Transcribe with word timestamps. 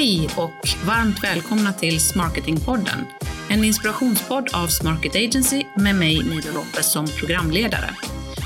Hej 0.00 0.28
och 0.36 0.68
varmt 0.86 1.24
välkomna 1.24 1.72
till 1.72 2.00
Smarketingpodden. 2.00 3.06
En 3.50 3.64
inspirationspodd 3.64 4.48
av 4.54 4.66
Smarket 4.66 5.16
Agency 5.16 5.64
med 5.76 5.94
mig, 5.94 6.22
Nilo 6.22 6.52
Lopez, 6.54 6.92
som 6.92 7.06
programledare. 7.06 7.90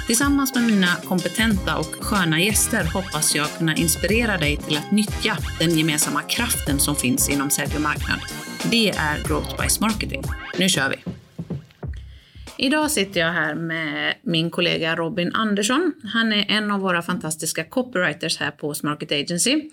Tillsammans 0.07 0.55
med 0.55 0.65
mina 0.65 0.97
kompetenta 1.05 1.79
och 1.79 1.95
sköna 2.01 2.41
gäster 2.41 2.85
hoppas 2.85 3.35
jag 3.35 3.47
kunna 3.59 3.77
inspirera 3.77 4.37
dig 4.37 4.57
till 4.57 4.77
att 4.77 4.91
nyttja 4.93 5.37
den 5.59 5.79
gemensamma 5.79 6.23
kraften 6.23 6.79
som 6.79 6.97
finns 6.97 7.29
inom 7.29 7.51
sälj 7.51 7.73
och 7.75 7.83
marknad. 7.83 8.21
Det 8.71 8.89
är 8.91 9.29
Growth 9.29 9.63
by 9.63 9.69
Smarketing. 9.69 10.23
Nu 10.59 10.69
kör 10.69 10.89
vi! 10.91 10.97
Idag 12.57 12.91
sitter 12.91 13.21
jag 13.21 13.33
här 13.33 13.55
med 13.55 14.15
min 14.23 14.51
kollega 14.51 14.97
Robin 14.97 15.33
Andersson. 15.35 15.93
Han 16.13 16.33
är 16.33 16.45
en 16.49 16.71
av 16.71 16.81
våra 16.81 17.03
fantastiska 17.03 17.65
copywriters 17.65 18.39
här 18.39 18.51
på 18.51 18.75
Smarket 18.75 19.13
Agency. 19.13 19.71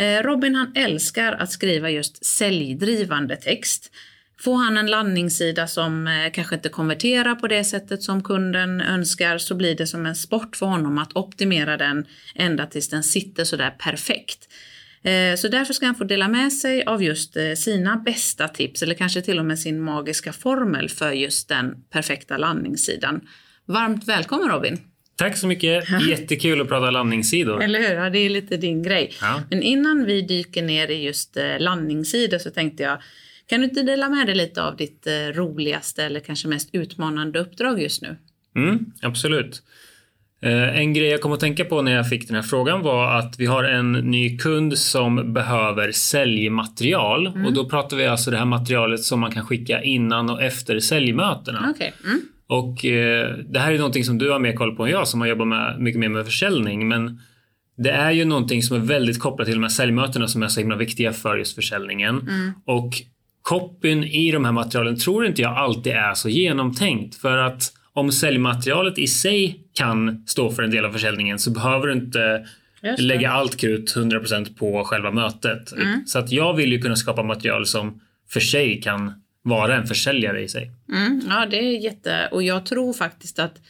Eh, 0.00 0.22
Robin 0.22 0.54
han 0.54 0.72
älskar 0.74 1.32
att 1.32 1.52
skriva 1.52 1.90
just 1.90 2.24
säljdrivande 2.24 3.36
text. 3.36 3.92
Får 4.38 4.56
han 4.56 4.76
en 4.76 4.86
landningssida 4.86 5.66
som 5.66 6.06
eh, 6.06 6.32
kanske 6.32 6.54
inte 6.54 6.68
konverterar 6.68 7.34
på 7.34 7.48
det 7.48 7.64
sättet 7.64 8.02
som 8.02 8.22
kunden 8.22 8.80
önskar 8.80 9.38
så 9.38 9.54
blir 9.54 9.74
det 9.74 9.86
som 9.86 10.06
en 10.06 10.14
sport 10.14 10.56
för 10.56 10.66
honom 10.66 10.98
att 10.98 11.16
optimera 11.16 11.76
den 11.76 12.06
ända 12.34 12.66
tills 12.66 12.88
den 12.88 13.02
sitter 13.02 13.44
sådär 13.44 13.70
perfekt. 13.70 14.48
Eh, 15.02 15.36
så 15.36 15.48
därför 15.48 15.74
ska 15.74 15.86
han 15.86 15.94
få 15.94 16.04
dela 16.04 16.28
med 16.28 16.52
sig 16.52 16.84
av 16.84 17.02
just 17.02 17.36
sina 17.56 17.96
bästa 17.96 18.48
tips 18.48 18.82
eller 18.82 18.94
kanske 18.94 19.22
till 19.22 19.38
och 19.38 19.44
med 19.44 19.58
sin 19.58 19.80
magiska 19.80 20.32
formel 20.32 20.88
för 20.88 21.12
just 21.12 21.48
den 21.48 21.74
perfekta 21.90 22.36
landningssidan. 22.36 23.20
Varmt 23.66 24.08
välkommen 24.08 24.48
Robin! 24.48 24.89
Tack 25.20 25.36
så 25.36 25.46
mycket. 25.46 25.84
Jättekul 26.08 26.60
att 26.60 26.68
prata 26.68 26.90
landningssidor. 26.90 27.62
Eller 27.62 27.78
hur? 27.78 27.94
Ja, 27.94 28.10
det 28.10 28.18
är 28.18 28.30
lite 28.30 28.56
din 28.56 28.82
grej. 28.82 29.12
Ja. 29.20 29.42
Men 29.50 29.62
innan 29.62 30.04
vi 30.04 30.22
dyker 30.22 30.62
ner 30.62 30.88
i 30.90 31.04
just 31.04 31.36
eh, 31.36 31.58
landningssidor 31.58 32.38
så 32.38 32.50
tänkte 32.50 32.82
jag, 32.82 32.98
kan 33.46 33.60
du 33.60 33.66
inte 33.66 33.82
dela 33.82 34.08
med 34.08 34.26
dig 34.26 34.34
lite 34.34 34.62
av 34.62 34.76
ditt 34.76 35.06
eh, 35.06 35.12
roligaste 35.12 36.04
eller 36.04 36.20
kanske 36.20 36.48
mest 36.48 36.68
utmanande 36.72 37.38
uppdrag 37.38 37.82
just 37.82 38.02
nu? 38.02 38.16
Mm, 38.56 38.84
absolut. 39.02 39.62
Eh, 40.42 40.78
en 40.78 40.94
grej 40.94 41.08
jag 41.08 41.20
kom 41.20 41.32
att 41.32 41.40
tänka 41.40 41.64
på 41.64 41.82
när 41.82 41.92
jag 41.92 42.08
fick 42.08 42.26
den 42.26 42.36
här 42.36 42.42
frågan 42.42 42.82
var 42.82 43.18
att 43.18 43.38
vi 43.38 43.46
har 43.46 43.64
en 43.64 43.92
ny 43.92 44.38
kund 44.38 44.78
som 44.78 45.32
behöver 45.34 45.92
säljmaterial 45.92 47.26
mm. 47.26 47.46
och 47.46 47.52
då 47.52 47.68
pratar 47.68 47.96
vi 47.96 48.06
alltså 48.06 48.30
det 48.30 48.36
här 48.36 48.44
materialet 48.44 49.02
som 49.02 49.20
man 49.20 49.32
kan 49.32 49.46
skicka 49.46 49.82
innan 49.82 50.30
och 50.30 50.42
efter 50.42 50.80
säljmötena. 50.80 51.70
Okay. 51.70 51.90
Mm. 52.04 52.20
Och 52.50 52.84
eh, 52.84 53.36
det 53.48 53.58
här 53.58 53.72
är 53.72 53.78
någonting 53.78 54.04
som 54.04 54.18
du 54.18 54.30
har 54.30 54.38
mer 54.38 54.52
koll 54.52 54.76
på 54.76 54.84
än 54.84 54.90
jag 54.90 55.08
som 55.08 55.20
har 55.20 55.28
jobbat 55.28 55.48
med, 55.48 55.80
mycket 55.80 56.00
mer 56.00 56.08
med 56.08 56.24
försäljning. 56.24 56.88
Men 56.88 57.20
det 57.76 57.90
är 57.90 58.10
ju 58.10 58.24
någonting 58.24 58.62
som 58.62 58.76
är 58.76 58.80
väldigt 58.80 59.18
kopplat 59.18 59.46
till 59.46 59.54
de 59.54 59.62
här 59.62 59.70
säljmötena 59.70 60.28
som 60.28 60.42
är 60.42 60.48
så 60.48 60.60
himla 60.60 60.76
viktiga 60.76 61.12
för 61.12 61.36
just 61.36 61.54
försäljningen. 61.54 62.20
Mm. 62.20 62.52
Och 62.64 62.92
copyn 63.42 64.04
i 64.04 64.30
de 64.32 64.44
här 64.44 64.52
materialen 64.52 64.96
tror 64.96 65.26
inte 65.26 65.42
jag 65.42 65.56
alltid 65.56 65.92
är 65.92 66.14
så 66.14 66.28
genomtänkt. 66.28 67.14
För 67.14 67.36
att 67.36 67.62
om 67.92 68.12
säljmaterialet 68.12 68.98
i 68.98 69.06
sig 69.06 69.60
kan 69.74 70.24
stå 70.26 70.50
för 70.50 70.62
en 70.62 70.70
del 70.70 70.84
av 70.84 70.92
försäljningen 70.92 71.38
så 71.38 71.50
behöver 71.50 71.86
du 71.86 71.92
inte 71.92 72.46
lägga 72.98 73.30
allt 73.30 73.56
krut 73.56 73.96
100% 73.96 74.58
på 74.58 74.84
själva 74.84 75.10
mötet. 75.10 75.72
Mm. 75.72 76.06
Så 76.06 76.18
att 76.18 76.32
jag 76.32 76.54
vill 76.54 76.72
ju 76.72 76.80
kunna 76.80 76.96
skapa 76.96 77.22
material 77.22 77.66
som 77.66 78.00
för 78.28 78.40
sig 78.40 78.80
kan 78.82 79.22
vara 79.42 79.76
en 79.76 79.86
försäljare 79.86 80.42
i 80.42 80.48
sig. 80.48 80.70
Mm, 80.92 81.22
ja, 81.28 81.46
det 81.50 81.56
är 81.56 81.78
jätte... 81.78 82.28
Och 82.32 82.42
jag 82.42 82.66
tror 82.66 82.92
faktiskt 82.92 83.38
att 83.38 83.60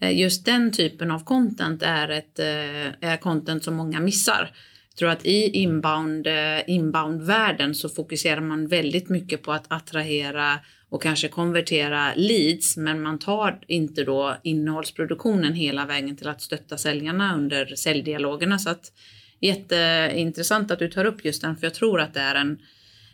eh, 0.00 0.18
just 0.18 0.44
den 0.44 0.72
typen 0.72 1.10
av 1.10 1.24
content 1.24 1.82
är 1.82 2.08
ett 2.08 2.38
eh, 2.38 3.10
är 3.10 3.16
content 3.16 3.64
som 3.64 3.74
många 3.74 4.00
missar. 4.00 4.50
Jag 4.88 4.96
tror 4.98 5.10
att 5.10 5.26
i 5.26 5.50
inbound, 5.50 6.26
eh, 6.26 6.60
inbound-världen 6.66 7.74
så 7.74 7.88
fokuserar 7.88 8.40
man 8.40 8.66
väldigt 8.66 9.08
mycket 9.08 9.42
på 9.42 9.52
att 9.52 9.64
attrahera 9.68 10.58
och 10.88 11.02
kanske 11.02 11.28
konvertera 11.28 12.12
leads, 12.16 12.76
men 12.76 13.02
man 13.02 13.18
tar 13.18 13.58
inte 13.66 14.04
då 14.04 14.36
innehållsproduktionen 14.42 15.54
hela 15.54 15.86
vägen 15.86 16.16
till 16.16 16.28
att 16.28 16.42
stötta 16.42 16.78
säljarna 16.78 17.34
under 17.34 17.66
säljdialogerna. 17.66 18.58
Så 18.58 18.70
att 18.70 18.92
jätteintressant 19.40 20.70
att 20.70 20.78
du 20.78 20.88
tar 20.88 21.04
upp 21.04 21.24
just 21.24 21.42
den, 21.42 21.56
för 21.56 21.66
jag 21.66 21.74
tror 21.74 22.00
att 22.00 22.14
det 22.14 22.20
är 22.20 22.34
en, 22.34 22.58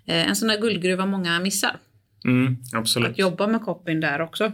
en 0.06 0.36
sån 0.36 0.48
där 0.48 0.60
guldgruva 0.60 1.06
många 1.06 1.40
missar. 1.40 1.76
Mm. 2.26 2.56
Att 3.06 3.18
jobba 3.18 3.46
med 3.46 3.62
copyn 3.62 4.00
där 4.00 4.20
också. 4.20 4.52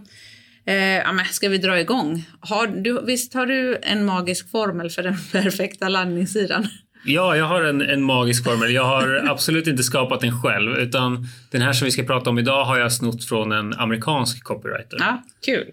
Eh, 0.64 0.74
ja, 0.76 1.12
men 1.12 1.24
ska 1.24 1.48
vi 1.48 1.58
dra 1.58 1.80
igång? 1.80 2.24
Har 2.40 2.66
du, 2.66 3.02
visst 3.06 3.34
har 3.34 3.46
du 3.46 3.78
en 3.82 4.04
magisk 4.04 4.50
formel 4.50 4.90
för 4.90 5.02
den 5.02 5.16
perfekta 5.32 5.88
landningssidan? 5.88 6.66
Ja, 7.04 7.36
jag 7.36 7.44
har 7.44 7.62
en, 7.62 7.82
en 7.82 8.02
magisk 8.02 8.44
formel. 8.44 8.72
Jag 8.72 8.84
har 8.84 9.24
absolut 9.28 9.66
inte 9.66 9.82
skapat 9.82 10.20
den 10.20 10.42
själv 10.42 10.78
utan 10.78 11.26
den 11.50 11.62
här 11.62 11.72
som 11.72 11.84
vi 11.84 11.90
ska 11.90 12.02
prata 12.02 12.30
om 12.30 12.38
idag 12.38 12.64
har 12.64 12.78
jag 12.78 12.92
snott 12.92 13.24
från 13.24 13.52
en 13.52 13.72
amerikansk 13.72 14.44
copywriter. 14.44 14.96
Ja, 15.00 15.22
Kul. 15.44 15.70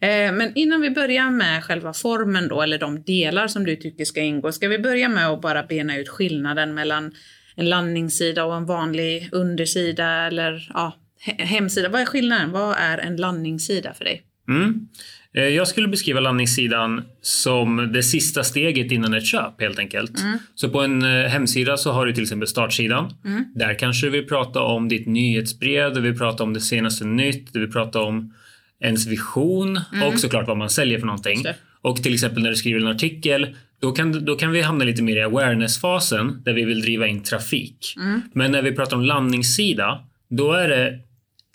Eh, 0.00 0.32
men 0.32 0.52
innan 0.54 0.80
vi 0.80 0.90
börjar 0.90 1.30
med 1.30 1.64
själva 1.64 1.92
formen 1.92 2.48
då, 2.48 2.62
eller 2.62 2.78
de 2.78 3.02
delar 3.02 3.48
som 3.48 3.64
du 3.64 3.76
tycker 3.76 4.04
ska 4.04 4.20
ingå, 4.20 4.52
ska 4.52 4.68
vi 4.68 4.78
börja 4.78 5.08
med 5.08 5.28
att 5.28 5.40
bara 5.40 5.62
bena 5.62 5.96
ut 5.96 6.08
skillnaden 6.08 6.74
mellan 6.74 7.12
en 7.54 7.68
landningssida 7.68 8.44
och 8.44 8.56
en 8.56 8.66
vanlig 8.66 9.28
undersida 9.32 10.26
eller 10.26 10.70
ja, 10.74 10.96
hemsida. 11.20 11.88
Vad 11.88 12.00
är 12.00 12.06
skillnaden? 12.06 12.52
Vad 12.52 12.76
är 12.78 12.98
en 12.98 13.16
landningssida 13.16 13.94
för 13.94 14.04
dig? 14.04 14.22
Mm. 14.48 14.88
Eh, 15.34 15.44
jag 15.44 15.68
skulle 15.68 15.88
beskriva 15.88 16.20
landningssidan 16.20 17.02
som 17.22 17.92
det 17.92 18.02
sista 18.02 18.44
steget 18.44 18.92
innan 18.92 19.14
ett 19.14 19.26
köp 19.26 19.60
helt 19.60 19.78
enkelt. 19.78 20.20
Mm. 20.20 20.38
Så 20.54 20.68
på 20.68 20.80
en 20.80 21.02
eh, 21.02 21.28
hemsida 21.28 21.76
så 21.76 21.92
har 21.92 22.06
du 22.06 22.12
till 22.12 22.22
exempel 22.22 22.48
startsidan. 22.48 23.14
Mm. 23.24 23.44
Där 23.54 23.74
kanske 23.78 24.06
du 24.06 24.10
vill 24.10 24.26
prata 24.26 24.60
om 24.60 24.88
ditt 24.88 25.06
nyhetsbrev, 25.06 25.94
du 25.94 26.00
vill 26.00 26.18
prata 26.18 26.42
om 26.42 26.54
det 26.54 26.60
senaste 26.60 27.04
nytt, 27.04 27.52
du 27.52 27.60
vill 27.60 27.72
prata 27.72 28.00
om 28.00 28.34
ens 28.80 29.06
vision 29.06 29.80
mm. 29.92 30.08
och 30.08 30.20
såklart 30.20 30.46
vad 30.46 30.56
man 30.56 30.70
säljer 30.70 30.98
för 30.98 31.06
någonting. 31.06 31.44
Och 31.80 32.02
till 32.02 32.14
exempel 32.14 32.42
när 32.42 32.50
du 32.50 32.56
skriver 32.56 32.80
en 32.80 32.86
artikel 32.86 33.56
då 33.80 33.92
kan, 33.92 34.24
då 34.24 34.36
kan 34.36 34.50
vi 34.50 34.62
hamna 34.62 34.84
lite 34.84 35.02
mer 35.02 35.16
i 35.16 35.22
awareness-fasen 35.22 36.42
där 36.44 36.52
vi 36.52 36.64
vill 36.64 36.80
driva 36.80 37.06
in 37.06 37.22
trafik. 37.22 37.94
Mm. 37.96 38.20
Men 38.32 38.52
när 38.52 38.62
vi 38.62 38.72
pratar 38.72 38.96
om 38.96 39.02
landningssida, 39.02 40.04
då 40.28 40.52
är 40.52 40.68
det 40.68 41.00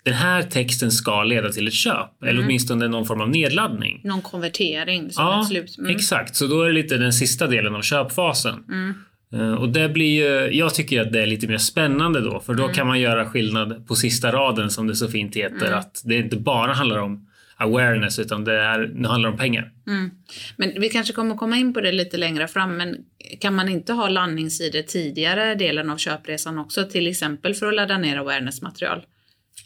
den 0.04 0.14
här 0.14 0.42
texten 0.42 0.90
ska 0.90 1.24
leda 1.24 1.52
till 1.52 1.68
ett 1.68 1.74
köp 1.74 2.22
mm. 2.22 2.30
eller 2.30 2.44
åtminstone 2.44 2.88
någon 2.88 3.06
form 3.06 3.20
av 3.20 3.30
nedladdning. 3.30 4.00
Någon 4.04 4.22
konvertering 4.22 5.10
som 5.10 5.24
ja, 5.24 5.40
ett 5.40 5.48
slut. 5.48 5.78
Mm. 5.78 5.96
Exakt, 5.96 6.36
så 6.36 6.46
då 6.46 6.62
är 6.62 6.66
det 6.66 6.72
lite 6.72 6.96
den 6.96 7.12
sista 7.12 7.46
delen 7.46 7.74
av 7.74 7.82
köpfasen. 7.82 8.64
Mm. 8.68 8.94
Uh, 9.34 9.54
och 9.54 9.68
det 9.68 9.88
blir 9.88 10.22
ju, 10.22 10.56
jag 10.58 10.74
tycker 10.74 11.00
att 11.00 11.12
det 11.12 11.22
är 11.22 11.26
lite 11.26 11.46
mer 11.48 11.58
spännande 11.58 12.20
då 12.20 12.40
för 12.40 12.54
då 12.54 12.62
mm. 12.62 12.74
kan 12.74 12.86
man 12.86 13.00
göra 13.00 13.26
skillnad 13.26 13.86
på 13.86 13.94
sista 13.94 14.32
raden 14.32 14.70
som 14.70 14.86
det 14.86 14.94
så 14.94 15.08
fint 15.08 15.36
heter. 15.36 15.66
Mm. 15.66 15.78
Att 15.78 16.02
det 16.04 16.16
inte 16.16 16.36
bara 16.36 16.72
handlar 16.72 16.98
om 16.98 17.26
awareness 17.56 18.18
utan 18.18 18.44
det, 18.44 18.60
är, 18.60 18.78
det 18.78 19.08
handlar 19.08 19.30
om 19.30 19.36
pengar. 19.36 19.72
Mm. 19.86 20.10
Men 20.56 20.80
vi 20.80 20.88
kanske 20.88 21.12
kommer 21.12 21.36
komma 21.36 21.56
in 21.56 21.74
på 21.74 21.80
det 21.80 21.92
lite 21.92 22.16
längre 22.16 22.48
fram 22.48 22.76
men 22.76 22.96
kan 23.40 23.54
man 23.54 23.68
inte 23.68 23.92
ha 23.92 24.08
landningssidor 24.08 24.82
tidigare 24.82 25.54
delen 25.54 25.90
av 25.90 25.96
köpresan 25.96 26.58
också 26.58 26.84
till 26.84 27.06
exempel 27.06 27.54
för 27.54 27.66
att 27.66 27.74
ladda 27.74 27.98
ner 27.98 28.16
awareness-material? 28.16 29.02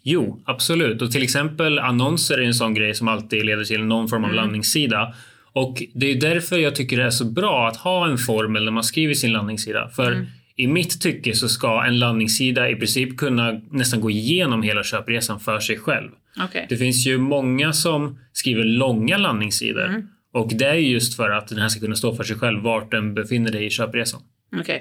Jo, 0.03 0.43
absolut. 0.45 1.03
Och 1.03 1.13
till 1.13 1.23
exempel 1.23 1.79
annonser 1.79 2.39
är 2.39 2.43
en 2.43 2.55
sån 2.55 2.75
grej 2.75 2.95
som 2.95 3.09
alltid 3.09 3.45
leder 3.45 3.65
till 3.65 3.85
någon 3.85 4.09
form 4.09 4.25
av 4.25 4.31
mm. 4.31 4.37
landningssida. 4.37 5.15
Och 5.53 5.83
det 5.95 6.07
är 6.07 6.21
därför 6.21 6.59
jag 6.59 6.75
tycker 6.75 6.97
det 6.97 7.05
är 7.05 7.11
så 7.11 7.25
bra 7.25 7.69
att 7.69 7.77
ha 7.77 8.09
en 8.09 8.19
formel 8.19 8.65
när 8.65 8.73
man 8.73 8.85
skriver 8.85 9.15
sin 9.15 9.33
landningssida. 9.33 9.89
För 9.89 10.13
mm. 10.13 10.27
i 10.57 10.67
mitt 10.67 11.01
tycke 11.01 11.35
så 11.35 11.49
ska 11.49 11.85
en 11.85 11.99
landningssida 11.99 12.71
i 12.71 12.77
princip 12.77 13.17
kunna 13.17 13.61
nästan 13.71 14.01
gå 14.01 14.11
igenom 14.11 14.63
hela 14.63 14.83
köpresan 14.83 15.41
för 15.41 15.61
sig 15.61 15.79
själv. 15.79 16.11
Okay. 16.45 16.67
Det 16.69 16.77
finns 16.77 17.07
ju 17.07 17.19
många 17.19 17.73
som 17.73 18.19
skriver 18.33 18.65
långa 18.65 19.19
landningssidor. 19.19 19.87
Mm. 19.87 20.09
Och 20.33 20.53
det 20.55 20.67
är 20.67 20.75
just 20.75 21.17
för 21.17 21.31
att 21.31 21.49
den 21.49 21.59
här 21.59 21.69
ska 21.69 21.81
kunna 21.81 21.97
stå 21.97 22.15
för 22.15 22.25
sig 22.25 22.37
själv 22.37 22.63
vart 22.63 22.91
den 22.91 23.15
befinner 23.15 23.53
dig 23.53 23.67
i 23.67 23.71
köpresan. 23.71 24.21
Okay. 24.61 24.81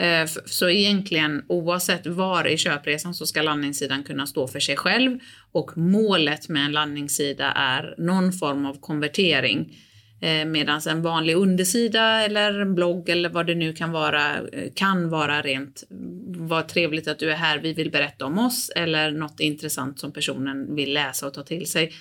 Eh, 0.00 0.26
så 0.46 0.70
egentligen 0.70 1.44
oavsett 1.48 2.06
var 2.06 2.46
i 2.46 2.56
köpresan 2.56 3.14
så 3.14 3.26
ska 3.26 3.42
landningssidan 3.42 4.04
kunna 4.04 4.26
stå 4.26 4.48
för 4.48 4.60
sig 4.60 4.76
själv 4.76 5.18
och 5.52 5.78
målet 5.78 6.48
med 6.48 6.64
en 6.64 6.72
landningssida 6.72 7.52
är 7.52 7.94
någon 7.98 8.32
form 8.32 8.66
av 8.66 8.80
konvertering. 8.80 9.76
Eh, 10.20 10.44
Medan 10.44 10.80
en 10.88 11.02
vanlig 11.02 11.36
undersida 11.36 12.24
eller 12.24 12.60
en 12.60 12.74
blogg 12.74 13.08
eller 13.08 13.28
vad 13.28 13.46
det 13.46 13.54
nu 13.54 13.72
kan 13.72 13.92
vara 13.92 14.38
eh, 14.38 14.72
kan 14.74 15.08
vara 15.08 15.42
rent 15.42 15.84
vad 16.26 16.68
trevligt 16.68 17.08
att 17.08 17.18
du 17.18 17.30
är 17.30 17.36
här, 17.36 17.58
vi 17.58 17.72
vill 17.72 17.90
berätta 17.90 18.26
om 18.26 18.38
oss 18.38 18.70
eller 18.76 19.10
något 19.10 19.40
intressant 19.40 20.00
som 20.00 20.12
personen 20.12 20.74
vill 20.74 20.92
läsa 20.92 21.26
och 21.26 21.34
ta 21.34 21.42
till 21.42 21.66
sig. 21.66 21.92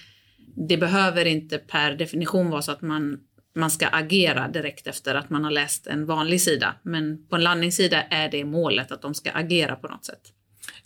Det 0.67 0.77
behöver 0.77 1.25
inte 1.25 1.57
per 1.57 1.95
definition 1.95 2.49
vara 2.49 2.61
så 2.61 2.71
att 2.71 2.81
man 2.81 3.19
man 3.55 3.71
ska 3.71 3.87
agera 3.87 4.47
direkt 4.47 4.87
efter 4.87 5.15
att 5.15 5.29
man 5.29 5.43
har 5.43 5.51
läst 5.51 5.87
en 5.87 6.05
vanlig 6.05 6.41
sida. 6.41 6.75
Men 6.83 7.27
på 7.29 7.35
en 7.35 7.43
landningssida 7.43 8.01
är 8.01 8.29
det 8.31 8.45
målet 8.45 8.91
att 8.91 9.01
de 9.01 9.13
ska 9.13 9.31
agera 9.31 9.75
på 9.75 9.87
något 9.87 10.05
sätt. 10.05 10.21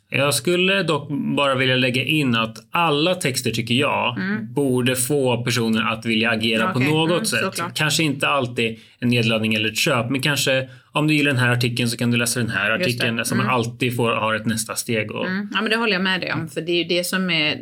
Jag 0.10 0.34
skulle 0.34 0.84
dock 0.84 1.10
bara 1.36 1.56
vilja 1.56 1.76
lägga 1.76 2.04
in 2.04 2.36
att 2.36 2.58
alla 2.72 3.16
texter 3.16 3.52
tycker 3.52 3.74
jag 3.76 4.18
borde 4.56 4.96
få 4.96 5.44
personer 5.44 5.92
att 5.94 6.06
vilja 6.06 6.30
agera 6.30 6.72
på 6.74 6.80
Okej, 6.80 6.92
något 6.92 7.12
mm, 7.12 7.26
sätt. 7.26 7.40
såklart. 7.40 7.78
Kanske 7.78 8.04
inte 8.04 8.28
alltid 8.28 8.80
en 9.00 9.10
nedladdning 9.10 9.54
eller 9.54 9.70
ett 9.70 9.78
köp, 9.78 10.10
men 10.10 10.22
kanske 10.22 10.70
om 10.92 11.08
du 11.08 11.14
gillar 11.14 11.32
den 11.32 11.40
här 11.40 11.50
artikeln 11.52 11.90
så 11.90 11.98
kan 11.98 12.12
du 12.12 12.18
läsa 12.18 12.40
den 12.40 12.50
här 12.50 12.72
artikeln 12.72 13.26
så 13.26 13.36
man 13.36 13.50
alltid 13.50 13.96
får 13.96 14.10
ha 14.16 14.36
ett 14.36 14.46
nästa 14.46 14.76
steg. 14.76 15.12
Och, 15.12 15.28
Mm. 15.28 15.50
Ja, 15.54 15.62
men 15.62 15.72
det 15.72 15.78
håller 15.78 15.94
jag 15.94 16.02
med 16.02 16.22
dig 16.22 16.34
om. 16.34 16.50
För 16.50 16.62
det 16.62 16.72
är 16.72 16.78
ju 16.78 16.84
det 16.84 17.04
som 17.04 17.30
är... 17.30 17.58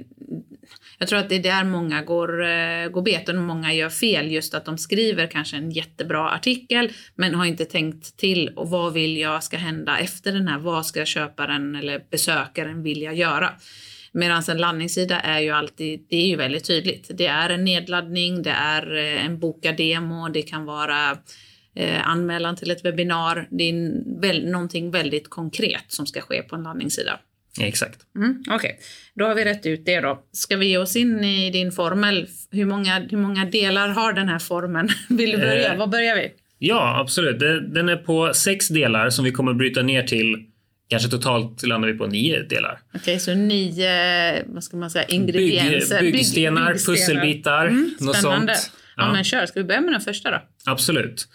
Jag 1.01 1.07
tror 1.07 1.19
att 1.19 1.30
det 1.30 1.36
är 1.36 1.44
där 1.44 1.63
många 1.63 2.01
går, 2.01 2.44
eh, 2.44 2.88
går 2.88 3.01
beten 3.01 3.38
och 3.38 3.44
många 3.44 3.74
gör 3.74 3.89
fel. 3.89 4.31
Just 4.31 4.53
att 4.53 4.65
de 4.65 4.77
skriver 4.77 5.27
kanske 5.27 5.57
en 5.57 5.71
jättebra 5.71 6.30
artikel 6.30 6.92
men 7.15 7.36
har 7.36 7.45
inte 7.45 7.65
tänkt 7.65 8.18
till 8.18 8.50
och 8.50 8.69
vad 8.69 8.94
vill 8.94 9.18
jag 9.18 9.44
ska 9.44 9.57
hända 9.57 9.98
efter 9.98 10.31
den 10.31 10.48
här? 10.48 10.59
Vad 10.59 10.86
ska 10.86 11.06
köparen 11.06 11.75
eller 11.75 12.03
besökaren 12.12 12.83
vilja 12.83 13.13
göra? 13.13 13.50
Medan 14.12 14.44
en 14.50 14.57
landningssida 14.57 15.19
är 15.19 15.39
ju 15.39 15.50
alltid, 15.50 16.06
det 16.09 16.18
är 16.18 16.27
ju 16.27 16.36
väldigt 16.36 16.68
tydligt. 16.68 17.12
Det 17.13 17.27
är 17.27 17.50
en 17.50 17.63
nedladdning, 17.63 18.44
det 18.44 18.51
är 18.51 18.95
eh, 18.95 19.25
en 19.25 19.39
boka 19.39 19.71
demo, 19.71 20.30
det 20.30 20.42
kan 20.42 20.65
vara 20.65 21.18
eh, 21.75 22.07
anmälan 22.07 22.56
till 22.56 22.71
ett 22.71 22.86
webbinar. 22.86 23.47
Det 23.51 23.63
är 23.63 23.69
en, 23.69 24.21
väl, 24.21 24.51
någonting 24.51 24.92
väldigt 24.92 25.30
konkret 25.30 25.86
som 25.88 26.06
ska 26.06 26.21
ske 26.21 26.42
på 26.42 26.56
en 26.56 26.63
landningssida. 26.63 27.19
Exakt. 27.62 28.00
Mm, 28.15 28.44
Okej, 28.50 28.80
då 29.13 29.25
har 29.25 29.36
vi 29.36 29.45
rätt 29.45 29.65
ut 29.65 29.86
det 29.86 30.00
då. 30.00 30.24
Ska 30.31 30.57
vi 30.57 30.65
ge 30.68 30.77
oss 30.77 30.95
in 30.95 31.24
i 31.24 31.50
din 31.51 31.71
formel? 31.71 32.27
Hur 32.51 32.65
många, 32.65 33.00
hur 33.09 33.18
många 33.18 33.45
delar 33.45 33.88
har 33.89 34.13
den 34.13 34.27
här 34.30 34.39
formen? 34.39 34.89
Vill 35.09 35.31
du 35.31 35.38
börja? 35.38 35.71
Eh. 35.74 35.77
Var 35.80 35.88
börjar 35.88 36.15
vi? 36.15 36.31
Ja, 36.59 37.00
absolut. 37.00 37.39
Den 37.74 37.89
är 37.89 37.95
på 37.98 38.33
sex 38.33 38.68
delar 38.68 39.09
som 39.09 39.25
vi 39.25 39.31
kommer 39.31 39.53
bryta 39.53 39.81
ner 39.81 40.03
till 40.03 40.45
Kanske 40.89 41.09
totalt 41.09 41.63
landar 41.68 41.88
vi 41.92 41.98
på 41.98 42.07
nio 42.07 42.44
delar. 42.44 42.80
Okej, 42.94 43.19
så 43.19 43.33
nio, 43.33 44.44
vad 44.45 44.63
ska 44.63 44.77
man 44.77 44.89
säga, 44.92 45.06
ingredienser. 45.06 46.00
Bygg, 46.00 46.07
Bygg- 46.13 46.18
byggstenar, 46.18 46.71
byggstenar. 46.71 46.95
pusselbitar, 46.97 47.65
Mm, 47.68 47.95
något 48.00 48.15
sånt. 48.18 48.50
Ja. 48.50 48.56
Ja. 48.97 49.12
men 49.13 49.24
kör, 49.24 49.45
ska 49.45 49.59
vi 49.59 49.63
börja 49.65 49.81
med 49.81 49.94
den 49.94 50.01
första 50.01 50.31
då? 50.31 50.42
Absolut. 50.65 51.27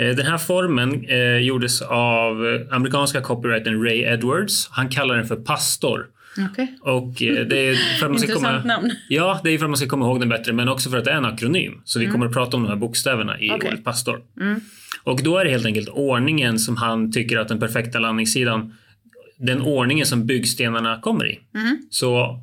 Eh, 0.00 0.16
Den 0.16 0.26
här 0.26 0.38
formen 0.38 1.04
eh, 1.08 1.36
gjordes 1.38 1.82
av 1.82 2.58
amerikanska 2.70 3.20
copywritern 3.20 3.82
Ray 3.84 3.98
Edwards. 4.02 4.68
Han 4.70 4.88
kallar 4.88 5.16
den 5.16 5.26
för 5.26 5.36
pastor. 5.36 6.06
Och 6.80 7.22
eh, 7.22 7.46
det 7.46 7.58
är 7.68 7.74
för 7.98 8.06
att 8.06 8.12
man 8.12 8.20
ska 8.20 8.32
komma... 8.34 8.62
namn. 8.64 8.90
Ja, 9.08 9.40
det 9.44 9.50
är 9.50 9.58
för 9.58 9.64
att 9.64 9.70
man 9.70 9.76
ska 9.76 9.88
komma 9.88 10.04
ihåg 10.06 10.20
den 10.20 10.28
bättre, 10.28 10.52
men 10.52 10.68
också 10.68 10.90
för 10.90 10.98
att 10.98 11.04
det 11.04 11.10
är 11.10 11.16
en 11.16 11.24
akronym. 11.24 11.80
Så 11.84 11.98
vi 11.98 12.06
kommer 12.06 12.26
att 12.26 12.32
prata 12.32 12.56
om 12.56 12.62
de 12.62 12.68
här 12.68 12.76
bokstäverna 12.76 13.40
i 13.40 13.48
Mm. 13.48 13.60
Mm. 13.60 13.72
ordet 13.72 13.84
pastor. 13.84 14.20
Och 15.04 15.22
då 15.22 15.38
är 15.38 15.44
det 15.44 15.50
helt 15.50 15.66
enkelt 15.66 15.88
ordningen 15.88 16.58
som 16.58 16.76
han 16.76 17.12
tycker 17.12 17.38
att 17.38 17.48
den 17.48 17.60
perfekta 17.60 17.98
landningssidan, 17.98 18.74
den 19.38 19.60
ordningen 19.62 20.06
som 20.06 20.26
byggstenarna 20.26 21.00
kommer 21.00 21.26
i. 21.30 21.40
Mm. 21.54 21.78
Så 21.90 22.40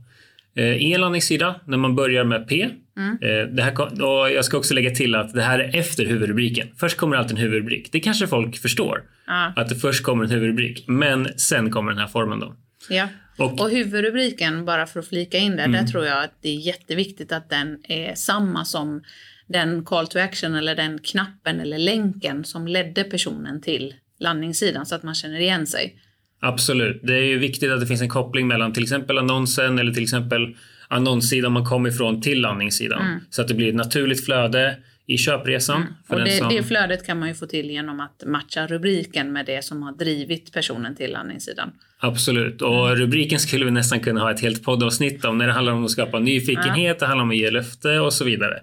eh, 0.57 0.75
i 0.75 0.93
en 0.93 1.01
landningssida, 1.01 1.61
när 1.65 1.77
man 1.77 1.95
börjar 1.95 2.23
med 2.23 2.47
P, 2.47 2.69
Mm. 2.97 3.17
eh, 3.21 3.53
det 3.55 3.63
här, 3.63 4.03
och 4.03 4.31
jag 4.31 4.45
ska 4.45 4.57
också 4.57 4.73
lägga 4.73 4.89
till 4.91 5.15
att 5.15 5.33
det 5.33 5.41
här 5.41 5.59
är 5.59 5.79
efter 5.79 6.05
huvudrubriken. 6.05 6.67
Först 6.79 6.97
kommer 6.97 7.15
alltid 7.17 7.31
en 7.31 7.37
huvudrubrik. 7.43 7.89
Det 7.91 7.99
kanske 7.99 8.27
folk 8.27 8.57
förstår. 8.57 9.03
Ja. 9.27 9.53
Att 9.55 9.69
det 9.69 9.75
först 9.75 10.03
kommer 10.03 10.23
en 10.23 10.29
huvudrubrik, 10.31 10.83
men 10.87 11.27
sen 11.37 11.71
kommer 11.71 11.91
den 11.91 11.99
här 11.99 12.07
formen 12.07 12.39
då. 12.39 12.55
Ja. 12.89 13.07
Och- 13.37 13.51
Mm. 13.51 13.59
Och, 13.59 13.69
huvudrubriken, 13.69 14.65
bara 14.65 14.85
för 14.85 14.99
att 14.99 15.07
flika 15.07 15.37
in 15.37 15.55
där, 15.55 15.67
där 15.67 15.83
tror 15.83 16.05
jag 16.05 16.23
att 16.23 16.33
det 16.41 16.49
är 16.49 16.55
jätteviktigt 16.55 17.31
att 17.31 17.49
den 17.49 17.79
är 17.83 18.15
samma 18.15 18.65
som 18.65 19.01
den 19.47 19.85
call 19.85 20.07
to 20.07 20.19
action 20.19 20.55
eller 20.55 20.75
den 20.75 20.99
knappen 20.99 21.59
eller 21.59 21.77
länken 21.77 22.43
som 22.45 22.67
ledde 22.67 23.03
personen 23.03 23.61
till 23.61 23.93
landningssidan 24.19 24.85
så 24.85 24.95
att 24.95 25.03
man 25.03 25.15
känner 25.15 25.39
igen 25.39 25.67
sig. 25.67 25.95
Absolut. 26.39 26.99
Det 27.03 27.13
är 27.13 27.23
ju 27.23 27.37
viktigt 27.37 27.71
att 27.71 27.79
det 27.79 27.87
finns 27.87 28.01
en 28.01 28.09
koppling 28.09 28.47
mellan 28.47 28.73
till 28.73 28.83
exempel 28.83 29.17
annonsen 29.17 29.79
eller 29.79 29.91
till 29.93 30.03
exempel 30.03 30.55
annonssidan 30.87 31.51
man 31.51 31.65
kommer 31.65 31.89
ifrån 31.89 32.21
till 32.21 32.41
landningssidan. 32.41 33.19
Så 33.29 33.41
att 33.41 33.47
det 33.47 33.53
blir 33.53 33.69
ett 33.69 33.75
naturligt 33.75 34.25
flöde 34.25 34.77
i 35.05 35.17
köpresan. 35.17 35.83
För 36.07 36.15
Och 36.15 36.23
det, 36.25 36.31
som... 36.31 36.49
det 36.49 36.63
flödet 36.63 37.05
kan 37.05 37.19
man 37.19 37.29
ju 37.29 37.35
få 37.35 37.45
till 37.45 37.69
genom 37.69 37.99
att 37.99 38.23
matcha 38.25 38.67
rubriken 38.67 39.33
med 39.33 39.45
det 39.45 39.63
som 39.65 39.83
har 39.83 39.91
drivit 39.97 40.53
personen 40.53 40.95
till 40.95 41.11
landningssidan. 41.11 41.71
Absolut. 41.99 42.61
Och 42.61 42.87
Mm. 42.87 42.99
rubriken 42.99 43.39
skulle 43.39 43.65
vi 43.65 43.71
nästan 43.71 43.99
kunna 43.99 44.21
ha 44.21 44.31
ett 44.31 44.41
helt 44.41 44.63
poddavsnitt 44.63 45.25
om 45.25 45.37
när 45.37 45.47
det 45.47 45.53
handlar 45.53 45.73
om 45.73 45.85
att 45.85 45.91
skapa 45.91 46.19
nyfikenhet, 46.19 46.99
det 46.99 47.05
handlar 47.05 47.23
om 47.23 47.29
att 47.29 47.37
ge 47.37 47.51
löfte 47.51 47.99
och 47.99 48.13
så 48.13 48.25
vidare. 48.25 48.59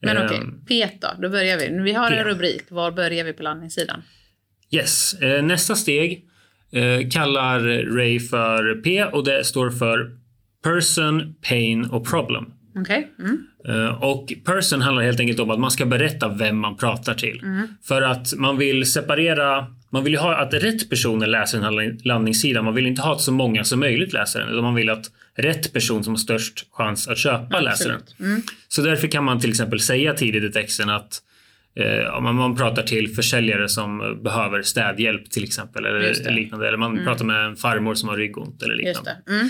Men 0.00 0.16
Ehm, 0.16 0.26
okej, 0.26 0.40
Pet 0.68 1.00
då, 1.00 1.08
då 1.22 1.28
börjar 1.28 1.58
vi. 1.58 1.82
Vi 1.82 1.92
har 1.92 2.10
en 2.10 2.24
P. 2.24 2.30
rubrik, 2.30 2.62
var 2.68 2.90
börjar 2.90 3.24
vi 3.24 3.32
på 3.32 3.42
landningssidan? 3.42 4.02
Yes. 4.70 5.14
Eh, 5.14 5.42
Nästa 5.42 5.74
steg 5.74 6.24
kallar 7.10 7.60
Ray 7.96 8.20
för 8.20 8.82
P 8.82 9.04
och 9.04 9.24
det 9.24 9.44
står 9.44 9.70
för 9.70 10.10
Person, 10.64 11.34
Pain 11.48 11.84
och 11.84 12.06
Problem. 12.10 12.52
Okej? 12.78 13.12
Mm. 13.18 13.46
Eh, 13.68 14.02
Och 14.02 14.32
person 14.44 14.80
handlar 14.80 15.02
helt 15.02 15.20
enkelt 15.20 15.40
om 15.40 15.50
att 15.50 15.60
man 15.60 15.70
ska 15.70 15.86
berätta 15.86 16.28
vem 16.28 16.58
man 16.58 16.76
pratar 16.76 17.14
till. 17.14 17.42
För 17.82 18.02
att 18.02 18.34
man 18.36 18.58
vill 18.58 18.92
separera, 18.92 19.66
man 19.90 20.04
vill 20.04 20.12
ju 20.12 20.18
ha 20.18 20.36
att 20.36 20.54
rätt 20.54 20.90
personer 20.90 21.26
läser 21.26 21.58
den 21.58 21.64
här 21.64 21.96
landningssidan. 22.06 22.64
Man 22.64 22.74
vill 22.74 22.86
inte 22.86 23.02
ha 23.02 23.12
att 23.12 23.20
så 23.20 23.32
många 23.32 23.64
som 23.64 23.80
möjligt 23.80 24.12
läser 24.12 24.40
den. 24.40 24.48
Utan 24.48 24.62
man 24.64 24.74
vill 24.74 24.90
att 24.90 25.06
rätt 25.34 25.72
person 25.72 26.04
som 26.04 26.12
har 26.12 26.18
störst 26.18 26.66
chans 26.70 27.08
att 27.08 27.18
köpa 27.18 27.60
läser 27.60 27.88
den. 27.88 28.28
Mm. 28.28 28.42
Så 28.68 28.82
därför 28.82 29.08
kan 29.08 29.24
man 29.24 29.40
till 29.40 29.50
exempel 29.50 29.80
säga 29.80 30.14
tidigt 30.14 30.44
i 30.44 30.52
texten 30.52 30.90
att 30.90 31.22
eh, 31.80 32.14
om 32.14 32.36
man, 32.36 32.56
pratar 32.56 32.82
till 32.82 33.14
försäljare 33.14 33.68
som 33.68 34.20
behöver 34.24 34.62
städhjälp 34.62 35.30
till 35.30 35.44
exempel. 35.44 35.84
Eller 35.84 36.30
liknande. 36.30 36.68
Eller 36.68 36.78
man 36.78 37.04
pratar 37.04 37.24
med 37.24 37.44
en 37.46 37.56
farmor 37.56 37.94
som 37.94 38.08
har 38.08 38.16
ryggont 38.16 38.62
eller 38.62 38.74
liknande. 38.74 39.16
Mm. 39.28 39.48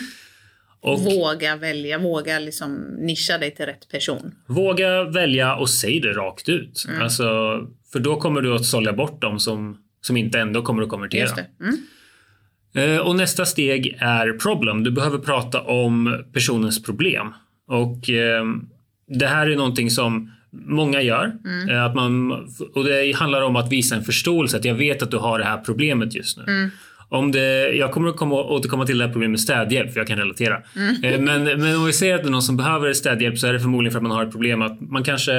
Och 0.83 1.01
Våga 1.01 1.57
välja, 1.57 1.99
våga 1.99 2.39
liksom 2.39 2.75
nischa 2.99 3.39
dig 3.39 3.55
till 3.55 3.67
rätt 3.67 3.89
person. 3.89 4.35
Våga 4.47 5.05
välja 5.05 5.55
och 5.55 5.71
säg 5.71 6.01
det 6.01 6.13
rakt 6.13 6.49
ut. 6.49 6.85
Mm. 6.89 7.03
Alltså, 7.03 7.25
för 7.93 8.01
då 8.01 8.17
kommer 8.17 8.41
du 8.41 8.55
att 8.55 8.65
sålla 8.65 8.93
bort 8.93 9.23
dem 9.23 9.41
som, 9.41 9.79
som 10.01 10.17
inte 10.17 10.41
ändå 10.41 10.63
kommer 10.63 10.83
att 10.83 10.89
konvertera. 10.89 11.31
Mm. 11.61 11.77
Eh, 12.75 13.01
Och 13.01 13.17
nästa 13.17 13.47
steg 13.47 13.97
är 14.01 14.33
problem. 14.33 14.85
Du 14.85 14.91
behöver 14.91 15.19
prata 15.19 15.61
om 15.61 16.25
personens 16.33 16.83
problem. 16.83 17.35
Och 17.69 18.11
eh, 18.11 18.45
det 19.09 19.27
här 19.27 19.47
är 19.47 19.57
någonting 19.57 19.91
som 19.91 20.33
många 20.53 21.03
gör. 21.03 21.33
Mm. 21.45 21.69
Eh, 21.69 21.85
Att 21.85 21.95
man, 21.95 22.33
och 22.75 22.85
det 22.85 23.17
handlar 23.17 23.43
om 23.43 23.57
att 23.57 23.73
visa 23.73 23.97
en 23.97 24.05
förståelse. 24.05 24.57
Att 24.57 24.65
jag 24.65 24.75
vet 24.75 25.03
att 25.03 25.11
du 25.11 25.17
har 25.17 25.39
det 25.39 25.45
här 25.45 25.59
problemet 25.59 26.15
just 26.15 26.37
nu. 26.39 26.43
Mm. 26.43 26.71
Om 27.13 27.33
det, 27.33 27.69
jag 27.73 27.93
kommer 27.93 28.09
att 28.09 28.17
komma, 28.17 28.35
återkomma 28.35 28.87
till 28.87 28.99
det 28.99 29.05
här 29.05 29.13
problemet 29.13 29.31
med 29.31 29.41
städhjälp, 29.41 29.93
för 29.93 30.01
jag 30.01 30.07
kan 30.07 30.19
relatera. 30.19 30.63
Mm. 30.77 31.05
Eh, 31.05 31.21
Men, 31.21 31.61
men 31.61 31.77
om 31.77 31.85
vi 31.87 31.93
säger 31.93 32.15
att 32.15 32.23
det 32.23 32.29
är 32.29 32.31
någon 32.31 32.43
som 32.43 32.57
behöver 32.57 32.93
städhjälp 32.93 33.39
så 33.39 33.47
är 33.47 33.53
det 33.53 33.61
förmodligen 33.61 33.93
för 33.93 33.99
att 33.99 34.03
man 34.03 34.13
har 34.13 34.25
ett 34.25 34.33
problem 34.33 34.63
att 34.63 34.81
man 34.81 35.05
kanske 35.05 35.33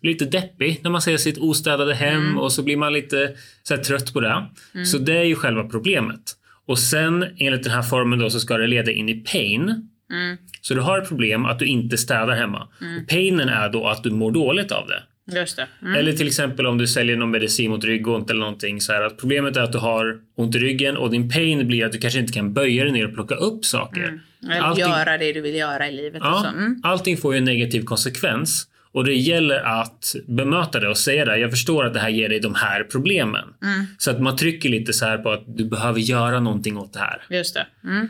blir 0.00 0.12
lite 0.12 0.24
deppig 0.24 0.80
när 0.82 0.90
man 0.90 1.02
ser 1.02 1.16
sitt 1.16 1.38
ostädade 1.38 1.94
hem 1.94 2.20
Mm. 2.22 2.38
och 2.38 2.52
så 2.52 2.62
blir 2.62 2.76
man 2.76 2.92
lite 2.92 3.30
så 3.62 3.74
här, 3.76 3.82
trött 3.82 4.12
på 4.12 4.20
det. 4.20 4.46
Så 4.86 4.98
det 4.98 5.16
är 5.16 5.24
ju 5.24 5.34
själva 5.34 5.62
problemet. 5.64 6.20
Och 6.66 6.78
sen 6.78 7.24
enligt 7.38 7.62
den 7.62 7.72
här 7.72 7.82
formen 7.82 8.18
då 8.18 8.30
så 8.30 8.40
ska 8.40 8.56
det 8.56 8.66
leda 8.66 8.92
in 8.92 9.08
i 9.08 9.14
pain. 9.14 9.88
Mm. 10.10 10.36
Så 10.60 10.74
du 10.74 10.80
har 10.80 10.98
ett 10.98 11.08
problem 11.08 11.44
att 11.46 11.58
du 11.58 11.66
inte 11.66 11.98
städar 11.98 12.36
hemma. 12.36 12.62
Och 12.62 13.08
Painen 13.08 13.48
är 13.48 13.68
då 13.68 13.88
att 13.88 14.02
du 14.02 14.10
mår 14.10 14.32
dåligt 14.32 14.72
av 14.72 14.88
det. 14.88 15.02
Just 15.38 15.56
det. 15.56 15.68
Mm. 15.82 15.94
Eller 15.94 16.12
till 16.12 16.26
exempel 16.26 16.66
om 16.66 16.78
du 16.78 16.86
säljer 16.86 17.16
någon 17.16 17.30
medicin 17.30 17.70
mot 17.70 17.84
ryggont 17.84 18.30
eller 18.30 18.40
någonting 18.40 18.80
så 18.80 18.92
här 18.92 19.02
att 19.02 19.18
problemet 19.18 19.56
är 19.56 19.60
att 19.60 19.72
du 19.72 19.78
har 19.78 20.20
ont 20.36 20.54
i 20.54 20.58
ryggen 20.58 20.96
och 20.96 21.10
din 21.10 21.30
pain 21.30 21.66
blir 21.66 21.86
att 21.86 21.92
du 21.92 21.98
kanske 21.98 22.18
inte 22.20 22.32
kan 22.32 22.52
böja 22.52 22.84
dig 22.84 22.92
ner 22.92 23.06
och 23.08 23.14
plocka 23.14 23.34
upp 23.34 23.64
saker. 23.64 24.20
Eller 24.44 24.60
Allting, 24.60 24.84
göra 24.84 25.18
det 25.18 25.32
du 25.32 25.40
vill 25.40 25.54
göra 25.54 25.88
i 25.88 25.92
livet. 25.92 26.22
ja. 26.24 26.48
Mm. 26.48 26.80
allting 26.82 27.16
får 27.16 27.34
ju 27.34 27.38
en 27.38 27.44
negativ 27.44 27.82
konsekvens 27.82 28.68
och 28.92 29.04
det 29.04 29.14
gäller 29.14 29.60
att 29.80 30.14
bemöta 30.28 30.80
det 30.80 30.88
och 30.88 30.98
säga 30.98 31.24
det. 31.24 31.36
Jag 31.36 31.50
förstår 31.50 31.84
att 31.86 31.94
det 31.94 32.00
här 32.00 32.08
ger 32.08 32.28
dig 32.28 32.40
de 32.40 32.54
här 32.54 32.84
problemen. 32.84 33.44
Mm. 33.62 33.86
Så 33.98 34.10
att 34.10 34.20
man 34.20 34.36
trycker 34.36 34.68
lite 34.68 34.92
så 34.92 35.06
här 35.06 35.18
på 35.18 35.30
att 35.30 35.44
du 35.46 35.64
behöver 35.64 36.00
göra 36.00 36.40
någonting 36.40 36.76
åt 36.78 36.92
det 36.92 36.98
här. 36.98 37.22
Just 37.30 37.54
det. 37.54 37.66
Mm. 37.84 38.08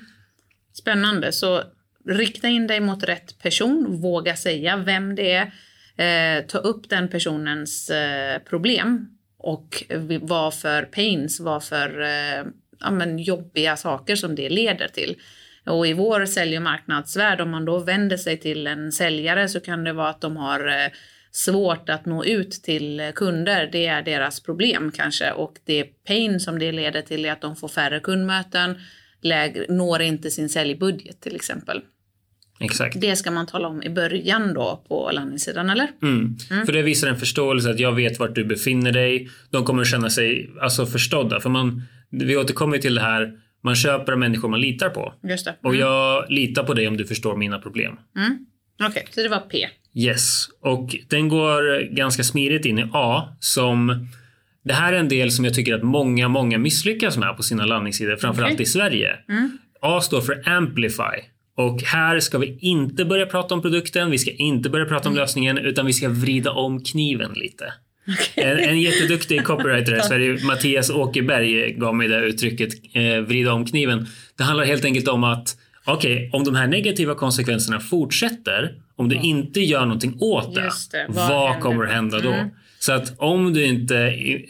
Spännande. 0.73 1.33
Så 1.33 1.63
rikta 2.07 2.49
in 2.49 2.67
dig 2.67 2.81
mot 2.81 3.05
rätt 3.05 3.39
person. 3.39 4.01
Våga 4.01 4.37
säga 4.37 4.77
vem 4.77 5.15
det 5.15 5.33
är. 5.33 5.53
Eh, 5.97 6.47
ta 6.47 6.59
upp 6.59 6.89
den 6.89 7.09
personens 7.09 7.91
eh, 7.91 8.39
problem. 8.39 9.19
Och 9.39 9.85
vad 10.21 10.55
för 10.55 10.83
pains, 10.83 11.41
vad 11.41 11.65
för 11.65 12.01
eh, 12.01 12.45
ja, 12.81 12.91
men 12.91 13.19
jobbiga 13.19 13.77
saker 13.77 14.17
som 14.17 14.35
det 14.35 14.49
leder 14.49 14.89
till. 14.89 15.17
Och 15.67 15.87
i 15.87 15.93
vår 15.93 16.27
sälj 16.27 16.57
och 16.57 16.63
marknadsvärld, 16.63 17.41
om 17.41 17.51
man 17.51 17.65
då 17.65 17.79
vänder 17.79 18.17
sig 18.17 18.37
till 18.37 18.67
en 18.67 18.93
säljare 18.93 19.49
så 19.49 19.61
kan 19.61 19.85
det 19.85 19.93
vara 19.93 20.09
att 20.09 20.21
de 20.21 20.37
har 20.37 20.69
eh, 20.69 20.91
svårt 21.31 21.89
att 21.89 22.07
nå 22.07 22.25
ut 22.25 22.51
till 22.53 23.13
kunder. 23.15 23.69
Det 23.73 23.87
är 23.87 24.03
deras 24.03 24.41
problem 24.41 24.93
kanske. 24.95 25.33
Och 25.33 25.59
det 25.65 25.85
pain 25.85 26.41
som 26.41 26.59
det 26.59 26.73
leder 26.73 27.03
till 27.03 27.25
är 27.25 27.33
att 27.33 27.41
de 27.41 27.57
får 27.57 27.69
färre 27.69 28.01
kundmöten, 28.01 28.79
lägre, 29.21 29.67
når 29.69 30.03
inte 30.03 30.31
sin 30.31 30.49
säljbudget 30.49 31.21
till 31.21 31.37
exempel. 31.37 31.83
Exakt. 32.65 33.01
Det 33.01 33.17
ska 33.17 33.31
man 33.31 33.47
tala 33.47 33.69
om 33.69 33.83
i 33.83 33.91
början 33.91 34.55
då 34.55 34.85
på 34.89 35.11
landningssidan, 35.13 35.71
eller? 35.71 35.89
Mm. 36.03 36.37
För 36.67 36.73
det 36.73 36.83
visar 36.83 37.09
en 37.09 37.17
förståelse 37.17 37.71
att 37.71 37.81
jag 37.81 37.93
vet 37.93 38.19
vart 38.19 38.35
du 38.35 38.45
befinner 38.45 38.93
dig. 38.93 39.29
De 39.51 39.65
kommer 39.65 39.85
känna 39.85 40.11
sig 40.11 40.51
alltså, 40.61 40.87
förstådda. 40.87 41.41
För 41.41 41.51
man, 41.51 41.83
vi 42.11 42.37
återkommer 42.37 42.79
till 42.79 42.95
det 42.95 43.01
här 43.01 43.33
Man 43.65 43.75
köper 43.75 44.13
av 44.13 44.19
människor 44.19 44.49
man 44.49 44.61
litar 44.61 44.89
på. 44.89 45.15
Just 45.23 45.45
det. 45.45 45.55
Och 45.63 45.75
Mm. 45.75 45.81
jag 45.81 46.25
litar 46.31 46.63
på 46.65 46.75
dig 46.75 46.89
om 46.89 46.97
du 46.97 47.05
förstår 47.07 47.37
mina 47.37 47.59
problem. 47.59 47.93
Okej, 48.89 49.07
så 49.11 49.23
det 49.23 49.29
var 49.29 49.39
P. 49.39 49.69
Yes, 49.95 50.49
och 50.61 50.97
den 51.09 51.29
går 51.29 51.95
ganska 51.95 52.23
smidigt 52.25 52.65
in 52.67 52.79
i 52.79 52.85
A 52.93 53.29
som 53.41 54.09
det 54.65 54.73
här 54.73 54.93
är 54.93 54.99
en 54.99 55.09
del 55.09 55.31
som 55.31 55.45
jag 55.45 55.55
tycker 55.55 55.75
att 55.75 55.83
många, 55.83 56.29
många 56.29 56.59
misslyckas 56.59 57.17
med 57.17 57.37
på 57.37 57.43
sina 57.43 57.65
landningssidor, 57.65 58.17
framförallt 58.17 58.53
Okej. 58.55 58.63
i 58.63 58.67
Sverige. 58.67 59.17
A 59.81 60.01
står 60.01 60.21
för 60.21 60.49
Amplify. 60.49 61.19
Och 61.57 61.83
här 61.83 62.21
ska 62.21 62.39
vi 62.39 62.59
inte 62.61 63.05
börja 63.05 63.27
prata 63.27 63.55
om 63.55 63.63
produkten, 63.63 64.11
vi 64.11 64.19
ska 64.19 64.31
inte 64.31 64.71
börja 64.71 64.87
prata 64.87 65.09
om 65.09 65.15
lösningen, 65.15 65.59
utan 65.59 65.87
vi 65.87 65.93
ska 65.93 66.09
vrida 66.09 66.51
om 66.51 66.85
kniven 66.85 67.33
lite. 67.35 67.73
En, 68.35 68.59
en 68.59 68.81
jätteduktig 68.81 69.45
copywriter 69.45 69.99
i 69.99 70.03
Sverige, 70.09 70.45
Mattias 70.45 70.91
Åkerberg, 70.91 71.73
gav 71.73 71.95
mig 71.97 72.09
det 72.09 72.21
uttrycket, 72.21 72.73
eh, 72.93 73.21
vrida 73.21 73.53
om 73.53 73.67
kniven. 73.67 74.07
Det 74.39 74.45
handlar 74.45 74.65
helt 74.65 74.85
enkelt 74.85 75.09
om 75.09 75.25
att 75.25 75.57
okej, 75.85 76.31
om 76.33 76.45
de 76.45 76.55
här 76.55 76.67
negativa 76.67 77.15
konsekvenserna 77.15 77.81
fortsätter, 77.81 78.75
om 78.97 79.09
du 79.09 79.17
inte 79.17 79.61
gör 79.61 79.81
någonting 79.81 80.17
åt 80.21 80.55
det, 80.55 80.71
det. 80.93 81.07
Vad 81.09 81.29
vad? 81.29 81.51
Mm. 81.51 81.63
kommer 81.63 81.85
att 81.85 81.93
hända 81.93 82.21
då? 82.21 82.35
Så 82.79 82.93
att 82.93 83.15
om 83.19 83.53
du 83.53 83.65
inte 83.65 83.97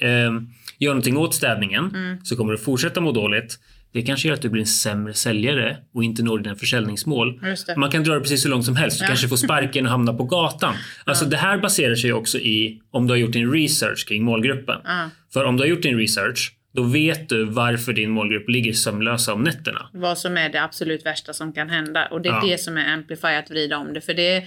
eh, 0.00 0.30
gör 0.78 0.90
någonting 0.90 1.16
åt 1.16 1.34
städningen 1.34 1.90
Mm. 1.94 2.24
så 2.24 2.36
kommer 2.36 2.52
du 2.52 2.58
fortsätta 2.58 3.00
må 3.00 3.12
dåligt. 3.12 3.58
Det 3.92 4.02
kanske 4.02 4.28
gör 4.28 4.34
att 4.34 4.42
du 4.42 4.48
blir 4.48 4.60
en 4.62 4.66
sämre 4.66 5.14
säljare 5.14 5.76
och 5.94 6.04
inte 6.04 6.22
når 6.22 6.38
dina 6.38 6.56
försäljningsmål. 6.56 7.40
Man 7.76 7.90
kan 7.90 8.04
dra 8.04 8.14
det 8.14 8.20
precis 8.20 8.42
så 8.42 8.48
långt 8.48 8.64
som 8.64 8.76
helst. 8.76 8.98
Du 8.98 9.04
Ja. 9.04 9.08
kanske 9.08 9.28
får 9.28 9.36
sparken 9.36 9.84
och 9.86 9.90
hamna 9.92 10.14
på 10.14 10.24
gatan. 10.24 10.74
Alltså 11.04 11.24
det 11.24 11.36
här 11.36 11.58
baserar 11.58 11.94
sig 11.94 12.12
också 12.12 12.38
i 12.38 12.80
om 12.90 13.06
du 13.06 13.12
har 13.12 13.18
gjort 13.18 13.32
din 13.32 13.52
research 13.52 14.08
kring 14.08 14.24
målgruppen. 14.24 14.78
Ja. 14.84 15.10
För 15.32 15.44
om 15.44 15.56
du 15.56 15.62
har 15.62 15.68
gjort 15.68 15.82
din 15.82 15.98
research, 15.98 16.52
då 16.74 16.82
vet 16.82 17.28
du 17.28 17.44
varför 17.44 17.92
din 17.92 18.10
målgrupp 18.10 18.48
ligger 18.48 18.72
sömnlösa 18.72 19.32
om 19.34 19.42
nätterna. 19.42 19.88
Vad 19.92 20.18
som 20.18 20.36
är 20.36 20.48
det 20.48 20.62
absolut 20.62 21.06
värsta 21.06 21.32
som 21.32 21.52
kan 21.52 21.68
hända. 21.70 22.06
Och 22.06 22.20
det 22.22 22.28
är 22.28 22.32
Ja. 22.32 22.42
det 22.50 22.58
som 22.58 22.76
är 22.76 22.92
Amplify, 22.94 23.26
att 23.28 23.50
vrida 23.50 23.76
om 23.78 23.94
det. 23.94 24.00
För 24.00 24.14
det 24.14 24.44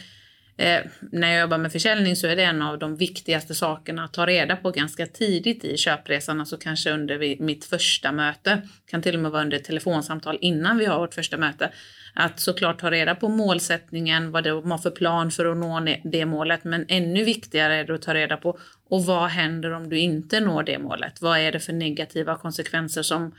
eh, 0.57 0.81
när 1.11 1.31
jag 1.31 1.41
jobbar 1.41 1.57
med 1.57 1.71
försäljning 1.71 2.15
så 2.15 2.27
är 2.27 2.35
det 2.35 2.43
en 2.43 2.61
av 2.61 2.79
de 2.79 2.95
viktigaste 2.95 3.55
sakerna 3.55 4.03
att 4.03 4.13
ta 4.13 4.25
reda 4.25 4.55
på 4.55 4.71
ganska 4.71 5.05
tidigt 5.05 5.65
i 5.65 5.77
köpresan. 5.77 6.39
Alltså 6.39 6.57
kanske 6.57 6.91
under 6.91 7.41
mitt 7.41 7.65
första 7.65 8.11
möte. 8.11 8.61
Kan 8.85 9.01
till 9.01 9.15
och 9.15 9.21
med 9.21 9.31
vara 9.31 9.41
under 9.41 9.57
ett 9.57 9.63
telefonsamtal 9.63 10.37
innan 10.41 10.77
vi 10.77 10.85
har 10.85 10.99
vårt 10.99 11.13
första 11.13 11.37
möte. 11.37 11.71
Att 12.13 12.39
såklart 12.39 12.79
ta 12.79 12.91
reda 12.91 13.15
på 13.15 13.29
målsättningen, 13.29 14.31
vad 14.31 14.43
de 14.43 14.71
har 14.71 14.77
för 14.77 14.91
plan 14.91 15.31
för 15.31 15.45
att 15.45 15.57
nå 15.57 15.97
det 16.03 16.25
målet. 16.25 16.63
Men 16.63 16.85
ännu 16.87 17.23
viktigare 17.23 17.75
är 17.75 17.83
det 17.83 17.95
att 17.95 18.01
ta 18.01 18.13
reda 18.13 18.37
på 18.37 18.59
och 18.89 19.05
vad 19.05 19.29
händer 19.29 19.73
om 19.73 19.89
du 19.89 19.99
inte 19.99 20.39
når 20.39 20.63
det 20.63 20.79
målet? 20.79 21.21
Vad 21.21 21.39
är 21.39 21.51
det 21.51 21.59
för 21.59 21.73
negativa 21.73 22.37
konsekvenser 22.37 23.01
som 23.01 23.31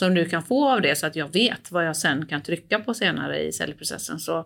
som 0.00 0.14
du 0.14 0.24
kan 0.24 0.42
få 0.42 0.68
av 0.68 0.82
det 0.82 0.98
så 0.98 1.06
att 1.06 1.16
jag 1.16 1.32
vet 1.32 1.70
vad 1.70 1.86
jag 1.86 1.96
sen 1.96 2.26
kan 2.26 2.42
trycka 2.42 2.78
på 2.78 2.94
senare 2.94 3.42
i 3.42 3.52
säljprocessen. 3.52 4.18
Så 4.18 4.44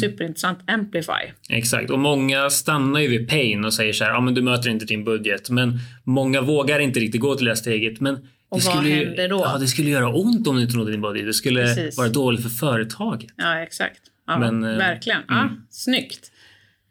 superintressant. 0.00 0.58
Amplify. 0.66 1.32
Exakt, 1.48 1.90
och 1.90 1.98
många 1.98 2.50
stannar 2.50 3.00
ju 3.00 3.08
vid 3.08 3.28
pain 3.28 3.64
och 3.64 3.74
säger 3.74 3.92
så 3.92 4.04
här, 4.04 4.10
ja 4.10 4.20
men 4.20 4.34
du 4.34 4.42
möter 4.42 4.70
inte 4.70 4.84
din 4.84 5.04
budget. 5.04 5.50
Men 5.50 5.78
många 6.04 6.40
vågar 6.40 6.78
inte 6.80 7.00
riktigt 7.00 7.20
gå 7.20 7.34
till 7.34 7.44
det 7.44 7.50
här 7.50 7.56
steget. 7.56 8.00
Men 8.00 8.14
det 8.14 8.20
vad 8.48 8.62
skulle 8.62 8.88
ju, 8.88 9.04
händer 9.06 9.28
då? 9.28 9.42
Ja, 9.44 9.58
det 9.58 9.66
skulle 9.66 9.90
göra 9.90 10.08
ont 10.08 10.46
om 10.46 10.56
du 10.56 10.62
inte 10.62 10.76
nådde 10.76 10.90
din 10.90 11.00
budget. 11.00 11.26
Det 11.26 11.34
skulle 11.34 11.62
Precis. 11.62 11.98
vara 11.98 12.08
dåligt 12.08 12.42
för 12.42 12.50
företaget. 12.50 13.30
Ja, 13.36 13.58
exakt. 13.58 14.00
Ja, 14.26 14.38
Men, 14.38 14.64
eh, 14.64 14.76
verkligen. 14.76 15.22
Ja, 15.28 15.50
Snyggt. 15.70 16.30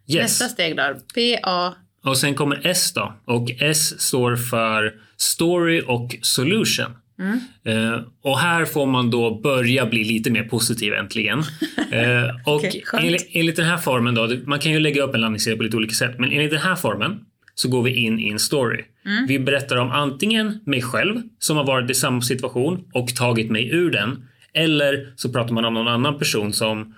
Yes. 0.08 0.22
Nästa 0.22 0.46
steg 0.48 0.78
då. 0.78 0.84
PA. 1.16 1.76
Och 2.04 2.18
sen 2.18 2.36
kommer 2.36 2.62
S 2.64 2.94
då. 2.94 3.14
Och 3.26 3.52
S 3.60 4.02
står 4.02 4.36
för 4.36 4.94
Story 5.18 5.82
och 5.88 6.16
Solution. 6.22 6.92
Mm. 7.20 7.40
Eh, 7.64 8.02
och 8.22 8.40
här 8.40 8.66
får 8.66 8.86
man 8.86 9.10
då 9.10 9.40
börja 9.44 9.86
bli 9.86 10.04
lite 10.04 10.32
mer 10.32 10.44
positiv 10.44 10.94
äntligen. 10.94 11.44
Eh, 11.92 12.24
och 12.46 12.62
skönt. 12.62 13.04
enligt, 13.04 13.30
enligt 13.32 13.56
den 13.56 13.66
här 13.66 13.78
formen 13.78 14.16
då, 14.16 14.30
man 14.46 14.60
kan 14.60 14.72
ju 14.72 14.80
lägga 14.80 15.04
upp 15.04 15.16
en 15.16 15.22
landningssida 15.22 15.58
på 15.58 15.64
lite 15.64 15.78
olika 15.78 15.94
sätt, 15.94 16.20
men 16.20 16.32
enligt 16.32 16.52
den 16.52 16.60
här 16.60 16.76
formen 16.76 17.20
så 17.56 17.70
går 17.70 17.84
vi 17.84 17.96
in 17.96 18.20
i 18.20 18.30
en 18.30 18.40
story. 18.40 18.84
Mm. 19.06 19.26
Vi 19.28 19.40
berättar 19.40 19.76
om 19.76 19.92
antingen 19.92 20.60
mig 20.66 20.82
själv 20.82 21.22
som 21.40 21.58
har 21.58 21.64
varit 21.64 21.90
i 21.90 21.94
samma 21.94 22.22
situation 22.22 22.84
och 22.94 23.16
tagit 23.16 23.52
mig 23.52 23.70
ur 23.70 23.92
den. 23.92 24.28
Eller 24.54 25.14
så 25.16 25.30
pratar 25.30 25.54
man 25.54 25.66
om 25.66 25.74
någon 25.74 25.88
annan 25.88 26.20
person 26.20 26.54
som 26.54 26.96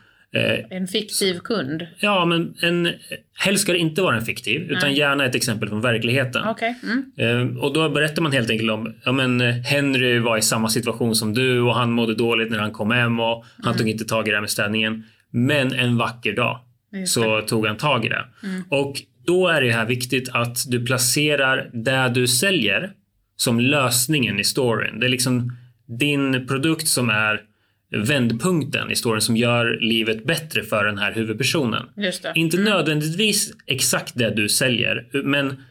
En 0.69 0.87
fiktiv 0.87 1.39
kund. 1.39 1.87
Ja, 1.99 2.25
men 2.25 2.53
en, 2.61 2.89
helst 3.33 3.63
ska 3.63 3.71
det 3.71 3.79
inte 3.79 4.01
vara 4.01 4.15
en 4.15 4.25
fiktiv, 4.25 4.61
utan 4.71 4.93
gärna 4.93 5.25
ett 5.25 5.35
exempel 5.35 5.69
från 5.69 5.81
verkligheten. 5.81 6.47
Okej. 6.47 6.75
Mm. 6.83 7.51
Eh, 7.51 7.57
och 7.57 7.73
då 7.73 7.89
berättar 7.89 8.21
man 8.21 8.31
helt 8.31 8.49
enkelt 8.49 8.71
om, 8.71 8.93
ja 9.03 9.11
men 9.11 9.41
eh, 9.41 9.55
Henry 9.55 10.19
var 10.19 10.37
i 10.37 10.41
samma 10.41 10.69
situation 10.69 11.15
som 11.15 11.33
du 11.33 11.61
och 11.61 11.75
han 11.75 11.91
mådde 11.91 12.15
dåligt 12.15 12.51
när 12.51 12.59
han 12.59 12.71
kom 12.71 12.91
hem 12.91 13.19
och 13.19 13.45
han 13.63 13.77
tog 13.77 13.89
inte 13.89 14.05
tag 14.05 14.27
i 14.27 14.31
det 14.31 14.37
här 14.37 14.41
med 14.41 14.49
städningen. 14.49 15.03
Men 15.31 15.73
en 15.73 15.97
vacker 15.97 16.35
dag 16.35 16.59
så 17.05 17.41
tog 17.41 17.67
han 17.67 17.77
tag 17.77 18.05
i 18.05 18.09
det. 18.09 18.25
Och 18.69 19.01
då 19.25 19.47
är 19.47 19.61
det 19.61 19.71
här 19.71 19.85
viktigt 19.85 20.29
att 20.33 20.57
du 20.67 20.85
placerar 20.85 21.69
det 21.73 22.11
du 22.13 22.27
säljer 22.27 22.91
som 23.35 23.59
lösningen 23.59 24.39
i 24.39 24.43
storyn. 24.43 24.99
Det 24.99 25.05
är 25.05 25.09
liksom 25.09 25.57
din 25.99 26.47
produkt 26.47 26.87
som 26.87 27.09
är 27.09 27.41
vändpunkten 27.91 28.91
i 28.91 28.95
storyn 28.95 29.21
som 29.21 29.37
gör 29.37 29.77
livet 29.81 30.25
bättre 30.25 30.63
för 30.63 30.85
den 30.85 30.97
här 30.97 31.13
huvudpersonen. 31.13 31.85
Inte 32.35 32.57
nödvändigtvis 32.57 33.53
exakt 33.67 34.13
det 34.15 34.29
du 34.35 34.49
säljer, 34.49 35.23
men 35.23 35.63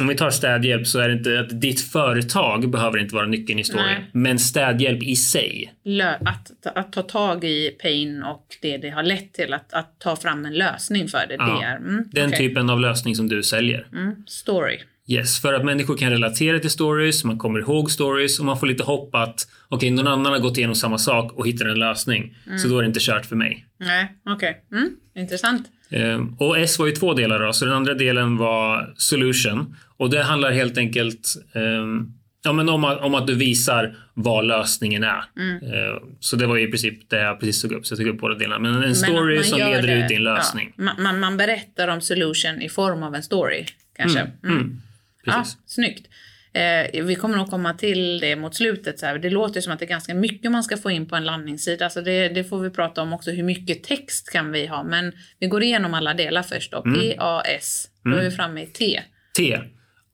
om 0.00 0.08
vi 0.08 0.14
tar 0.14 0.30
städhjälp 0.30 0.86
så 0.86 0.98
är 0.98 1.08
det 1.08 1.14
inte 1.14 1.40
att 1.40 1.60
ditt 1.60 1.80
företag 1.80 2.70
behöver 2.70 2.98
inte 2.98 3.14
vara 3.14 3.26
nyckeln 3.26 3.58
i 3.58 3.64
storyn, 3.64 3.86
Nej. 3.86 4.10
men 4.12 4.38
städhjälp 4.38 5.02
i 5.02 5.16
sig. 5.16 5.74
Att, 6.20 6.76
att 6.76 6.92
ta 6.92 7.02
tag 7.02 7.44
i 7.44 7.70
pain 7.82 8.22
och 8.22 8.46
det 8.62 8.76
det 8.76 8.90
har 8.90 9.02
lett 9.02 9.32
till. 9.32 9.54
Att, 9.54 9.72
att 9.72 10.00
ta 10.00 10.16
fram 10.16 10.44
en 10.44 10.54
lösning 10.54 11.08
för 11.08 11.26
det. 11.28 11.34
Ja. 11.34 11.58
Det 11.60 11.66
är 11.66 11.76
mm, 11.76 12.04
Den 12.12 12.28
okej. 12.28 12.38
typen 12.38 12.70
av 12.70 12.80
lösning 12.80 13.14
som 13.14 13.28
du 13.28 13.42
säljer. 13.42 13.86
Mm, 13.92 14.14
story. 14.26 14.78
Yes, 15.10 15.40
för 15.40 15.52
att 15.52 15.64
människor 15.64 15.96
kan 15.96 16.10
relatera 16.10 16.58
till 16.58 16.70
stories, 16.70 17.24
man 17.24 17.38
kommer 17.38 17.60
ihåg 17.60 17.90
stories 17.90 18.38
och 18.38 18.44
man 18.44 18.58
får 18.58 18.66
lite 18.66 18.82
hopp 18.82 19.14
att 19.14 19.48
okej, 19.68 19.90
någon 19.90 20.06
annan 20.06 20.32
har 20.32 20.38
gått 20.38 20.58
igenom 20.58 20.74
samma 20.74 20.98
sak 20.98 21.32
och 21.32 21.46
hittar 21.46 21.66
en 21.66 21.78
lösning. 21.78 22.36
Så 22.62 22.68
då 22.68 22.78
är 22.78 22.82
det 22.82 22.86
inte 22.88 23.00
kört 23.02 23.26
för 23.26 23.36
mig. 23.36 23.66
Nej, 23.80 24.12
okej. 24.30 24.64
Mm, 24.72 24.90
intressant. 25.16 25.66
Ehm, 25.90 26.34
och 26.38 26.58
S 26.58 26.78
var 26.78 26.86
ju 26.86 26.92
två 26.92 27.14
delar 27.14 27.40
då, 27.46 27.52
så 27.52 27.64
den 27.64 27.74
andra 27.74 27.94
delen 27.94 28.36
var 28.36 28.94
solution. 28.96 29.76
Och 29.96 30.10
det 30.10 30.22
handlar 30.22 30.50
helt 30.50 30.78
enkelt 30.78 31.34
ehm, 31.54 32.12
ja, 32.44 32.52
men 32.52 32.68
om, 32.68 32.84
att, 32.84 33.00
om 33.00 33.14
att 33.14 33.26
du 33.26 33.34
visar 33.34 33.96
vad 34.14 34.44
lösningen 34.46 35.04
är. 35.04 35.22
Ehm, 35.40 36.02
så 36.20 36.36
det 36.36 36.46
var 36.46 36.56
ju 36.56 36.68
i 36.68 36.70
princip 36.70 37.10
det 37.10 37.20
jag 37.20 37.40
precis 37.40 37.62
tog 37.62 37.72
upp, 37.72 37.86
så 37.86 37.92
jag 37.92 37.98
tog 37.98 38.08
upp 38.08 38.20
båda 38.20 38.34
delarna. 38.34 38.58
Men 38.58 38.74
en 38.74 38.80
Men 38.80 38.94
story 38.94 39.42
som 39.42 39.58
leder 39.58 39.82
det- 39.82 40.04
ut 40.04 40.10
i 40.10 40.14
en 40.14 40.24
lösning. 40.24 40.72
Ja, 40.76 40.82
man, 40.84 41.02
man, 41.02 41.20
man 41.20 41.36
berättar 41.36 41.88
om 41.88 42.00
solution 42.00 42.62
i 42.62 42.68
form 42.68 43.02
av 43.02 43.14
en 43.14 43.22
story. 43.22 43.64
Kanske. 43.96 44.26
Mm. 44.44 44.80
Mm, 45.28 45.38
Ja, 45.38 45.42
precis. 45.42 45.58
snyggt. 45.66 46.06
Eh, 46.52 47.04
vi 47.04 47.14
kommer 47.14 47.36
nog 47.36 47.50
komma 47.50 47.74
till 47.74 48.18
det 48.20 48.36
mot 48.36 48.54
slutet. 48.54 48.98
Så 48.98 49.06
här. 49.06 49.18
Det 49.18 49.30
låter 49.30 49.60
som 49.60 49.72
att 49.72 49.78
det 49.78 49.84
är 49.84 49.88
ganska 49.88 50.14
mycket 50.14 50.50
man 50.50 50.64
ska 50.64 50.76
få 50.76 50.90
in 50.90 51.06
på 51.06 51.16
en 51.16 51.24
landningssida. 51.24 51.90
Så 51.90 52.00
det, 52.00 52.28
det 52.28 52.44
får 52.44 52.60
vi 52.60 52.70
prata 52.70 53.02
om 53.02 53.12
också. 53.12 53.30
Hur 53.30 53.42
mycket 53.42 53.82
text 53.82 54.30
kan 54.32 54.52
vi 54.52 54.66
ha? 54.66 54.82
Men 54.82 55.12
vi 55.38 55.46
går 55.46 55.62
igenom 55.62 55.94
alla 55.94 56.14
delar 56.14 56.42
först. 56.42 56.72
Då. 56.72 56.82
Mm. 56.86 57.16
PAS. 57.18 57.88
Då 58.04 58.10
är 58.10 58.24
vi 58.24 58.30
framme 58.30 58.62
i 58.62 58.66
T. 58.66 59.00
T. 59.36 59.58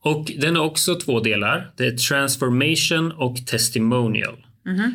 Och 0.01 0.31
den 0.37 0.55
har 0.55 0.63
också 0.63 0.95
två 0.95 1.19
delar. 1.19 1.71
Det 1.77 1.85
är 1.87 1.91
transformation 1.97 3.11
och 3.11 3.45
testimonial. 3.47 4.45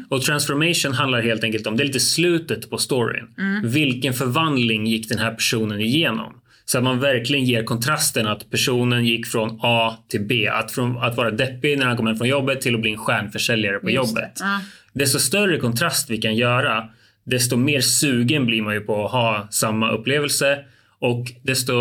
Och 0.08 0.22
transformation 0.22 0.92
handlar 0.92 1.22
helt 1.22 1.44
enkelt 1.44 1.66
om, 1.66 1.76
det 1.76 1.82
är 1.82 1.86
lite 1.86 2.00
slutet 2.00 2.70
på 2.70 2.78
storyn. 2.78 3.26
Vilken 3.64 4.14
förvandling 4.14 4.86
gick 4.86 5.08
den 5.08 5.18
här 5.18 5.34
personen 5.34 5.80
igenom? 5.80 6.40
Så 6.70 6.78
att 6.78 6.84
man 6.84 7.00
verkligen 7.00 7.44
ger 7.44 7.64
kontrasten 7.64 8.26
att 8.26 8.50
personen 8.50 9.04
gick 9.04 9.26
från 9.26 9.58
A 9.62 9.96
till 10.08 10.20
B. 10.26 10.48
Att, 10.48 10.72
från, 10.72 10.98
att 10.98 11.16
vara 11.16 11.30
deppig 11.30 11.78
när 11.78 11.86
han 11.86 11.96
kom 11.96 12.06
hem 12.06 12.16
från 12.16 12.28
jobbet 12.28 12.60
till 12.60 12.74
att 12.74 12.80
bli 12.80 12.90
en 12.90 12.98
stjärnförsäljare 12.98 13.78
på 13.78 13.90
Just 13.90 14.14
det. 14.14 14.20
jobbet. 14.20 14.32
Ja. 14.40 14.60
Desto 14.92 15.18
större 15.18 15.58
kontrast 15.58 16.10
vi 16.10 16.18
kan 16.18 16.36
göra, 16.36 16.88
desto 17.24 17.56
mer 17.56 17.80
sugen 17.80 18.46
blir 18.46 18.62
man 18.62 18.74
ju 18.74 18.80
på 18.80 19.04
att 19.04 19.12
ha 19.12 19.48
samma 19.50 19.90
upplevelse 19.90 20.64
och 20.98 21.32
desto 21.42 21.72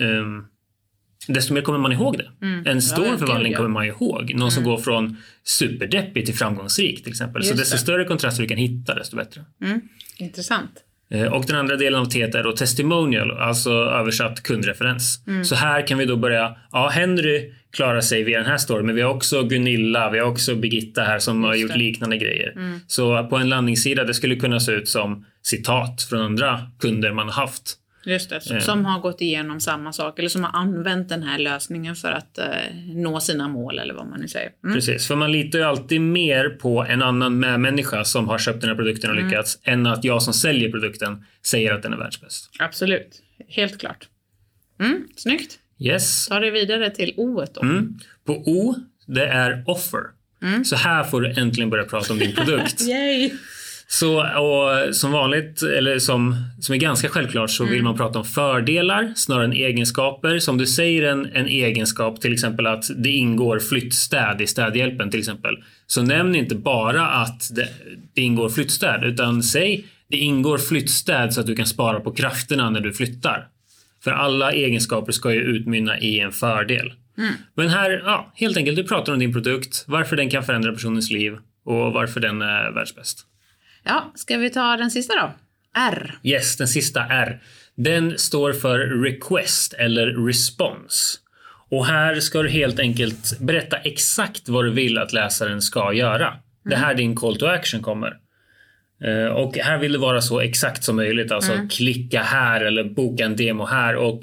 ehm, 0.00 0.44
desto 1.28 1.54
mer 1.54 1.62
kommer 1.62 1.78
man 1.78 1.92
ihåg 1.92 2.18
det. 2.18 2.30
En 2.70 2.82
stor 2.82 3.02
Mm. 3.02 3.12
Ja, 3.12 3.18
förvandling 3.18 3.54
kommer 3.54 3.68
man 3.68 3.86
ihåg. 3.86 4.34
Någon 4.34 4.50
som 4.50 4.64
går 4.64 4.78
från 4.78 5.16
superdeppig 5.44 6.26
till 6.26 6.34
framgångsrik 6.34 7.02
till 7.02 7.12
exempel. 7.12 7.42
så 7.42 7.48
Just 7.48 7.58
desto 7.58 7.74
det. 7.74 7.80
större 7.80 8.04
kontraster 8.04 8.42
du 8.42 8.48
kan 8.48 8.58
hitta, 8.58 8.94
desto 8.94 9.16
bättre. 9.16 9.44
Mm. 9.64 9.80
Intressant. 10.18 10.82
Eh, 11.10 11.32
Och 11.32 11.44
den 11.46 11.56
andra 11.56 11.76
delen 11.76 12.00
av 12.00 12.04
T 12.04 12.22
är 12.22 12.42
då 12.42 12.52
testimonial, 12.52 13.30
alltså 13.38 13.70
översatt 13.72 14.42
kundreferens. 14.42 15.24
Mm. 15.26 15.44
Så 15.44 15.54
här 15.54 15.86
kan 15.86 15.98
vi 15.98 16.04
då 16.04 16.16
börja, 16.16 16.56
ja 16.72 16.88
Henry 16.88 17.52
klarar 17.72 18.00
sig 18.00 18.22
via 18.24 18.38
den 18.38 18.46
här 18.46 18.56
storyn, 18.56 18.86
men 18.86 18.94
vi 18.94 19.02
har 19.02 19.14
också 19.14 19.42
Gunilla, 19.42 20.10
vi 20.10 20.18
har 20.18 20.26
också 20.26 20.54
Birgitta 20.54 21.02
här 21.02 21.18
som 21.18 21.44
har 21.44 21.50
Just 21.54 21.62
gjort 21.62 21.68
det. 21.68 21.74
Mm. 21.74 21.86
liknande 21.86 22.16
grejer. 22.18 22.54
Så 22.86 23.24
på 23.24 23.36
en 23.36 23.48
landningssida, 23.48 24.04
det 24.04 24.14
skulle 24.14 24.36
kunna 24.36 24.60
se 24.60 24.72
ut 24.72 24.88
som 24.88 25.24
citat 25.42 26.02
från 26.10 26.20
andra 26.20 26.60
kunder 26.80 27.12
man 27.12 27.26
har 27.28 27.34
haft. 27.42 27.74
Just 28.06 28.30
det, 28.30 28.50
Eh. 28.50 28.58
som 28.60 28.84
har 28.84 29.00
gått 29.00 29.20
igenom 29.20 29.60
samma 29.60 29.92
sak 29.92 30.18
eller 30.18 30.28
som 30.28 30.44
har 30.44 30.60
använt 30.60 31.08
den 31.08 31.22
här 31.22 31.38
lösningen 31.38 31.96
för 31.96 32.12
att 32.12 32.38
eh, 32.38 32.46
nå 32.86 33.20
sina 33.20 33.48
mål 33.48 33.78
eller 33.78 33.94
vad 33.94 34.06
man 34.06 34.20
nu 34.20 34.28
säger. 34.28 34.50
Mm. 34.64 34.74
Precis, 34.74 35.06
för 35.06 35.16
man 35.16 35.32
litar 35.32 35.58
ju 35.58 35.64
alltid 35.64 36.00
mer 36.00 36.48
på 36.48 36.84
en 36.84 37.02
annan 37.02 37.38
medmänniska 37.38 38.04
som 38.04 38.28
har 38.28 38.38
köpt 38.38 38.60
den 38.60 38.70
här 38.70 38.76
produkten 38.76 39.10
och 39.10 39.16
lyckats 39.16 39.58
än 39.62 39.86
att 39.86 40.04
jag 40.04 40.22
som 40.22 40.32
säljer 40.34 40.70
produkten 40.70 41.24
säger 41.46 41.72
att 41.72 41.82
den 41.82 41.92
är 41.92 41.96
världsbäst. 41.98 42.50
Absolut, 42.58 43.22
helt 43.48 43.80
klart. 43.80 44.08
Mm, 44.80 45.08
snyggt. 45.16 45.58
Yes. 45.78 46.26
Ta 46.28 46.40
det 46.40 46.50
vidare 46.50 46.90
till 46.90 47.14
O 47.16 47.44
då. 47.54 47.62
Mm. 47.62 47.98
På 48.26 48.32
O, 48.32 48.74
det 49.06 49.26
är 49.26 49.64
offer. 49.66 50.00
Så 50.64 50.76
här 50.76 51.04
får 51.04 51.20
du 51.20 51.30
äntligen 51.40 51.70
börja 51.70 51.84
prata 51.84 52.12
om 52.12 52.18
din 52.18 52.34
produkt. 52.34 52.80
Så 53.88 54.38
och 54.38 54.94
som 54.94 55.12
vanligt, 55.12 55.62
eller 55.62 55.98
som, 55.98 56.36
som 56.60 56.74
är 56.74 56.78
ganska 56.78 57.08
självklart, 57.08 57.50
så 57.50 57.64
vill 57.64 57.82
man 57.82 57.96
prata 57.96 58.18
om 58.18 58.24
fördelar 58.24 59.12
snarare 59.16 59.44
än 59.44 59.52
egenskaper. 59.52 60.38
Som 60.38 60.58
du 60.58 60.66
säger 60.66 61.02
en, 61.02 61.26
en 61.26 61.46
egenskap, 61.46 62.20
till 62.20 62.32
exempel 62.32 62.66
att 62.66 62.84
det 62.96 63.10
ingår 63.10 63.58
flyttstäd 63.58 64.40
i 64.40 64.46
städhjälpen 64.46 65.10
till 65.10 65.20
exempel. 65.20 65.54
Så 65.86 66.02
nämn 66.02 66.34
inte 66.34 66.54
bara 66.54 67.06
att 67.06 67.54
det, 67.54 67.68
det 68.14 68.20
ingår 68.20 68.48
flyttstäd, 68.48 69.04
utan 69.04 69.42
säg 69.42 69.84
det 70.08 70.16
ingår 70.16 70.58
flyttstäd 70.58 71.34
så 71.34 71.40
att 71.40 71.46
du 71.46 71.56
kan 71.56 71.66
spara 71.66 72.00
på 72.00 72.12
krafterna 72.12 72.70
när 72.70 72.80
du 72.80 72.92
flyttar. 72.92 73.48
För 74.04 74.10
alla 74.10 74.52
egenskaper 74.52 75.12
ska 75.12 75.32
ju 75.32 75.40
utmynna 75.40 75.98
i 75.98 76.20
en 76.20 76.32
fördel. 76.32 76.92
Men 77.54 77.68
här, 77.68 78.02
ja, 78.04 78.32
helt 78.34 78.56
enkelt, 78.56 78.76
du 78.76 78.84
pratar 78.84 79.12
om 79.12 79.18
din 79.18 79.32
produkt, 79.32 79.84
varför 79.86 80.16
den 80.16 80.30
kan 80.30 80.44
förändra 80.44 80.72
personens 80.72 81.10
liv 81.10 81.32
och 81.64 81.92
varför 81.92 82.20
den 82.20 82.42
är 82.42 82.70
världsbäst. 82.70 83.26
Ja, 83.86 84.12
ska 84.14 84.36
vi 84.36 84.50
ta 84.50 84.76
den 84.76 84.90
sista 84.90 85.14
då? 85.14 85.32
R. 85.80 86.18
Yes, 86.22 86.56
den 86.56 86.68
sista 86.68 87.00
R. 87.00 87.42
Den 87.74 88.18
står 88.18 88.52
för 88.52 88.78
request 88.78 89.72
eller 89.72 90.26
response. 90.26 91.18
Och 91.70 91.86
här 91.86 92.20
ska 92.20 92.42
du 92.42 92.48
helt 92.48 92.78
enkelt 92.78 93.38
berätta 93.40 93.76
exakt 93.76 94.48
vad 94.48 94.64
du 94.64 94.70
vill 94.70 94.98
att 94.98 95.12
läsaren 95.12 95.62
ska 95.62 95.92
göra. 95.92 96.34
Det 96.64 96.76
här 96.76 96.94
din 96.94 97.16
call 97.16 97.36
to 97.38 97.46
action 97.46 97.82
kommer. 97.82 98.16
Eh, 99.04 99.26
Och 99.26 99.56
här 99.58 99.78
vill 99.78 99.92
det 99.92 99.98
vara 99.98 100.20
så 100.20 100.40
exakt 100.40 100.84
som 100.84 100.96
möjligt. 100.96 101.32
Alltså 101.32 101.52
klicka 101.70 102.22
här 102.22 102.60
eller 102.60 102.84
boka 102.84 103.24
en 103.24 103.36
demo 103.36 103.64
här. 103.66 103.96
Och 103.96 104.20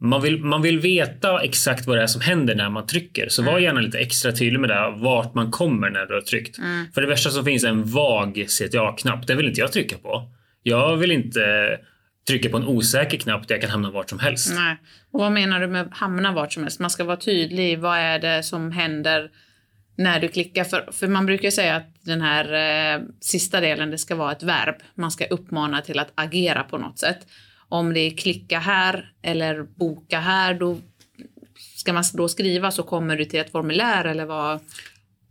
man 0.00 0.22
vill, 0.22 0.44
man 0.44 0.62
vill 0.62 0.78
veta 0.78 1.42
exakt 1.42 1.86
vad 1.86 1.96
det 1.96 2.02
är 2.02 2.06
som 2.06 2.20
händer 2.20 2.54
när 2.54 2.70
man 2.70 2.86
trycker. 2.86 3.28
Så 3.28 3.42
var 3.42 3.58
gärna 3.58 3.80
lite 3.80 3.98
extra 3.98 4.32
tydlig 4.32 4.60
med 4.60 4.70
det. 4.70 4.94
Vart 4.96 5.34
man 5.34 5.50
kommer 5.50 5.90
när 5.90 6.06
du 6.06 6.14
har 6.14 6.20
tryckt. 6.20 6.56
För 6.94 7.00
det 7.00 7.06
värsta 7.06 7.30
som 7.30 7.44
finns 7.44 7.64
är 7.64 7.68
en 7.68 7.84
vag 7.84 8.46
CTA-knapp. 8.48 9.26
Det 9.26 9.34
vill 9.34 9.46
inte 9.46 9.60
jag 9.60 9.72
trycka 9.72 9.98
på. 9.98 10.30
Jag 10.62 10.96
vill 10.96 11.10
inte 11.10 11.40
trycka 12.28 12.48
på 12.48 12.56
en 12.56 12.66
osäker 12.66 13.18
knapp 13.18 13.48
där 13.48 13.54
jag 13.54 13.62
kan 13.62 13.70
hamna 13.70 13.90
vart 13.90 14.10
som 14.10 14.18
helst. 14.18 14.52
Nej. 14.54 14.76
Och 15.12 15.20
vad 15.20 15.32
menar 15.32 15.60
du 15.60 15.66
med 15.66 15.88
hamna 15.92 16.32
vart 16.32 16.52
som 16.52 16.62
helst? 16.62 16.80
Man 16.80 16.90
ska 16.90 17.04
vara 17.04 17.16
tydlig. 17.16 17.78
Vad 17.78 17.98
är 17.98 18.18
det 18.18 18.42
som 18.42 18.72
händer 18.72 19.30
när 19.96 20.20
du 20.20 20.28
klickar? 20.28 20.64
För, 20.64 20.88
för 20.92 21.08
man 21.08 21.26
brukar 21.26 21.50
säga 21.50 21.76
att 21.76 21.94
den 22.00 22.20
här 22.20 22.52
eh, 22.94 23.02
sista 23.20 23.60
delen, 23.60 23.90
det 23.90 23.98
ska 23.98 24.14
vara 24.14 24.32
ett 24.32 24.42
verb. 24.42 24.74
Man 24.94 25.10
ska 25.10 25.24
uppmana 25.24 25.80
till 25.80 25.98
att 25.98 26.12
agera 26.14 26.62
på 26.62 26.78
något 26.78 26.98
sätt. 26.98 27.18
Om 27.68 27.94
det 27.94 28.00
är 28.00 28.10
klicka 28.10 28.58
här 28.58 29.10
eller 29.22 29.62
boka 29.62 30.20
här, 30.20 30.54
då 30.54 30.78
ska 31.76 31.92
man 31.92 32.04
då 32.14 32.28
skriva 32.28 32.70
så 32.70 32.82
kommer 32.82 33.16
du 33.16 33.24
till 33.24 33.40
ett 33.40 33.52
formulär 33.52 34.04
eller 34.04 34.24
vad? 34.24 34.60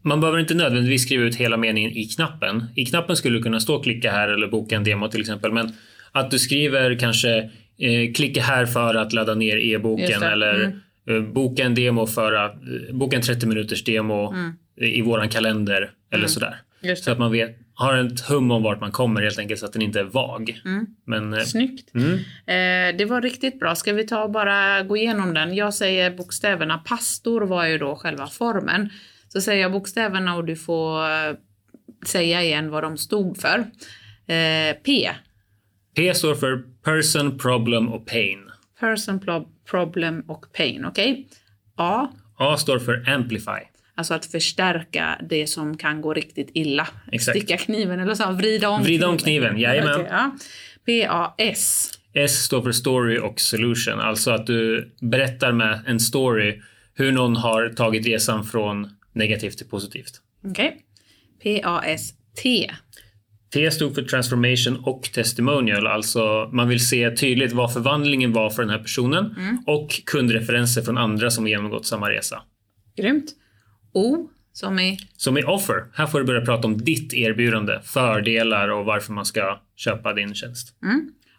Man 0.01 0.21
behöver 0.21 0.39
inte 0.39 0.53
nödvändigtvis 0.53 1.03
skriva 1.03 1.23
ut 1.23 1.35
hela 1.35 1.57
meningen 1.57 1.91
i 1.91 2.05
knappen. 2.05 2.65
I 2.75 2.85
knappen 2.85 3.15
skulle 3.15 3.37
det 3.37 3.43
kunna 3.43 3.59
stå 3.59 3.79
klicka 3.79 4.11
här 4.11 4.27
eller 4.27 4.47
boka 4.47 4.75
en 4.75 4.83
demo 4.83 5.07
till 5.07 5.21
exempel. 5.21 5.51
Men 5.51 5.71
att 6.11 6.31
du 6.31 6.39
skriver 6.39 6.99
kanske 6.99 7.37
eh, 7.77 8.13
klicka 8.15 8.41
här 8.41 8.65
för 8.65 8.95
att 8.95 9.13
ladda 9.13 9.35
ner 9.35 9.57
e-boken 9.57 10.23
eller 10.23 10.81
eh, 11.09 11.21
boka 11.21 11.63
en 11.63 11.75
demo 11.75 12.07
för 12.07 12.33
att 12.33 12.53
eh, 12.53 12.95
boka 12.95 13.15
en 13.15 13.21
30 13.21 13.47
minuters 13.47 13.83
demo 13.83 14.33
i 14.81 15.01
våran 15.01 15.29
kalender 15.29 15.91
eller 16.11 16.27
sådär. 16.27 16.55
Just 16.81 17.03
Så 17.03 17.11
att 17.11 17.19
man 17.19 17.31
vet, 17.31 17.57
har 17.77 17.97
ett 17.97 18.19
hum 18.21 18.51
om 18.51 18.63
vart 18.63 18.81
man 18.81 18.91
kommer 18.91 19.21
helt 19.21 19.39
enkelt 19.39 19.59
så 19.59 19.65
att 19.65 19.73
den 19.73 19.81
inte 19.81 19.99
är 19.99 20.03
vag. 20.03 20.61
Men 21.05 21.33
eh, 21.33 21.39
Snyggt. 21.43 21.95
mm, 21.95 22.13
Eh, 22.45 22.97
det 22.97 23.05
var 23.05 23.21
riktigt 23.21 23.59
bra. 23.59 23.75
Ska 23.75 23.93
vi 23.93 24.07
ta 24.07 24.23
och 24.23 24.31
bara 24.31 24.83
gå 24.83 24.97
igenom 24.97 25.33
den? 25.33 25.55
Jag 25.55 25.73
säger 25.73 26.11
bokstäverna. 26.11 26.77
Pastor 26.77 27.41
var 27.41 27.65
ju 27.65 27.77
då 27.77 27.95
själva 27.95 28.27
formen. 28.27 28.89
Så 29.27 29.41
säger 29.41 29.61
jag 29.61 29.71
bokstäverna 29.71 30.35
och 30.35 30.45
du 30.45 30.55
får 30.55 31.03
eh, 31.03 31.35
säga 32.05 32.43
igen 32.43 32.69
vad 32.69 32.83
de 32.83 32.97
stod 32.97 33.37
för. 33.37 33.59
Eh, 34.33 34.75
P. 34.85 35.09
P 35.95 36.13
står 36.13 36.35
för 36.35 36.63
person, 36.83 37.37
problem 37.37 37.89
och 37.89 38.05
pain. 38.05 38.39
Person, 38.79 39.19
problem 39.69 40.23
och 40.27 40.45
pain. 40.53 40.85
Okej? 40.85 41.27
A. 41.75 42.07
A 42.37 42.57
står 42.57 42.79
för 42.79 43.09
amplify. 43.09 43.61
Alltså 43.97 44.13
att 44.13 44.25
förstärka 44.25 45.21
det 45.29 45.47
som 45.47 45.77
kan 45.77 46.01
gå 46.01 46.13
riktigt 46.13 46.49
illa. 46.53 46.87
Exakt. 47.11 47.37
Sticka 47.37 47.57
kniven 47.57 47.99
eller 47.99 48.15
så. 48.15 48.31
Vrida 48.31 48.69
om 48.69 48.83
Vrida 48.83 49.07
om 49.07 49.17
kniven, 49.17 49.57
jajamän. 49.57 49.95
Okej, 49.95 50.07
ja. 50.09 50.35
P-A-S. 50.85 51.91
S 52.13 52.43
står 52.43 52.61
för 52.61 52.71
story 52.71 53.19
och 53.19 53.39
solution. 53.41 53.99
Alltså 53.99 54.31
att 54.31 54.47
du 54.47 54.93
berättar 55.01 55.51
med 55.51 55.83
en 55.87 55.99
story 55.99 56.61
hur 56.93 57.11
någon 57.11 57.35
har 57.35 57.69
tagit 57.69 58.05
resan 58.05 58.45
från 58.45 58.89
negativt 59.13 59.57
till 59.57 59.67
positivt. 59.67 60.21
Okej. 60.43 60.77
P-A-S-T. 61.43 62.71
T 63.53 63.71
stod 63.71 63.95
för 63.95 64.01
transformation 64.01 64.83
och 64.83 65.03
testimonial. 65.13 65.87
Alltså 65.87 66.49
man 66.53 66.69
vill 66.69 66.87
se 66.87 67.11
tydligt 67.11 67.53
vad 67.53 67.73
förvandlingen 67.73 68.33
var 68.33 68.49
för 68.49 68.61
den 68.61 68.71
här 68.71 68.79
personen 68.79 69.35
och 69.65 70.01
kundreferenser 70.05 70.81
från 70.81 70.97
andra 70.97 71.31
som 71.31 71.43
har 71.43 71.49
genomgått 71.49 71.85
samma 71.85 72.09
resa. 72.09 72.41
Grymt. 72.97 73.25
O. 73.95 74.29
Som 74.53 74.79
i 74.79 74.99
Som 75.17 75.37
i 75.37 75.43
offer. 75.43 75.85
Här 75.93 76.07
får 76.07 76.19
du 76.19 76.25
börja 76.25 76.45
prata 76.45 76.67
om 76.67 76.77
ditt 76.77 77.13
erbjudande, 77.13 77.79
fördelar 77.83 78.69
och 78.69 78.85
varför 78.85 79.13
man 79.13 79.25
ska 79.25 79.61
köpa 79.75 80.13
din 80.13 80.35
tjänst. 80.35 80.75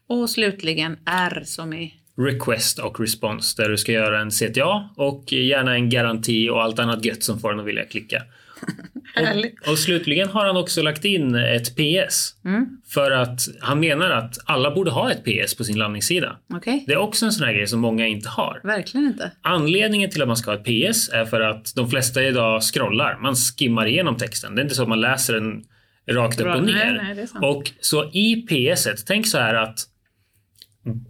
Och 0.07 0.31
slutligen 0.31 0.99
R 1.07 1.43
som 1.45 1.73
i... 1.73 1.95
Request 2.19 2.79
och 2.79 3.01
response 3.01 3.63
där 3.63 3.69
du 3.69 3.77
ska 3.77 3.93
göra 3.93 4.21
en 4.21 4.31
CTA 4.31 4.89
och 4.97 5.33
gärna 5.33 5.75
en 5.75 5.91
garanti 5.91 6.49
och 6.51 6.63
allt 6.63 6.79
annat 6.79 7.05
gött 7.05 7.23
som 7.23 7.41
får 7.41 7.51
den 7.51 7.61
att 7.61 7.67
vilja 7.67 7.85
klicka. 7.85 8.23
Och, 9.17 9.71
och 9.71 9.79
slutligen 9.79 10.29
har 10.29 10.47
han 10.47 10.57
också 10.57 10.83
lagt 10.83 11.05
in 11.05 11.35
ett 11.35 11.77
PS. 11.77 12.35
För 12.89 13.11
att 13.11 13.41
han 13.61 13.81
menar 13.81 14.11
att 14.11 14.39
alla 14.45 14.71
borde 14.71 14.91
ha 14.91 15.11
ett 15.11 15.25
PS 15.25 15.55
på 15.55 15.65
sin 15.65 15.79
landningssida. 15.79 16.37
Okej. 16.55 16.85
Det 16.87 16.93
är 16.93 16.99
också 16.99 17.27
en 17.27 17.33
sån 17.33 17.47
här 17.47 17.55
grej 17.55 17.67
som 17.67 17.81
många 17.81 18.07
inte 18.07 18.29
har. 18.29 18.61
Verkligen 18.65 19.07
inte. 19.07 19.33
Anledningen 19.43 20.11
till 20.11 20.23
att 20.23 20.29
man 20.29 20.37
ska 20.37 20.51
ha 20.51 20.59
ett 20.59 20.65
PS 20.65 21.09
är 21.09 21.25
för 21.25 21.41
att 21.41 21.75
de 21.75 21.91
flesta 21.91 22.23
idag 22.23 22.63
scrollar. 22.63 23.19
Man 23.23 23.35
skimmar 23.37 23.87
igenom 23.87 24.17
texten. 24.17 24.55
Det 24.55 24.61
är 24.61 24.63
inte 24.63 24.75
så 24.75 24.83
att 24.83 24.89
man 24.89 25.01
läser 25.01 25.35
den 25.35 25.65
rakt 26.11 26.41
upp 26.41 26.47
och 26.47 26.65
ner. 26.65 27.01
Nej, 27.03 27.15
nej, 27.15 27.51
och 27.51 27.73
så 27.81 28.11
i 28.13 28.47
PS, 28.49 29.05
tänk 29.07 29.27
så 29.27 29.39
här 29.39 29.55
att 29.55 29.79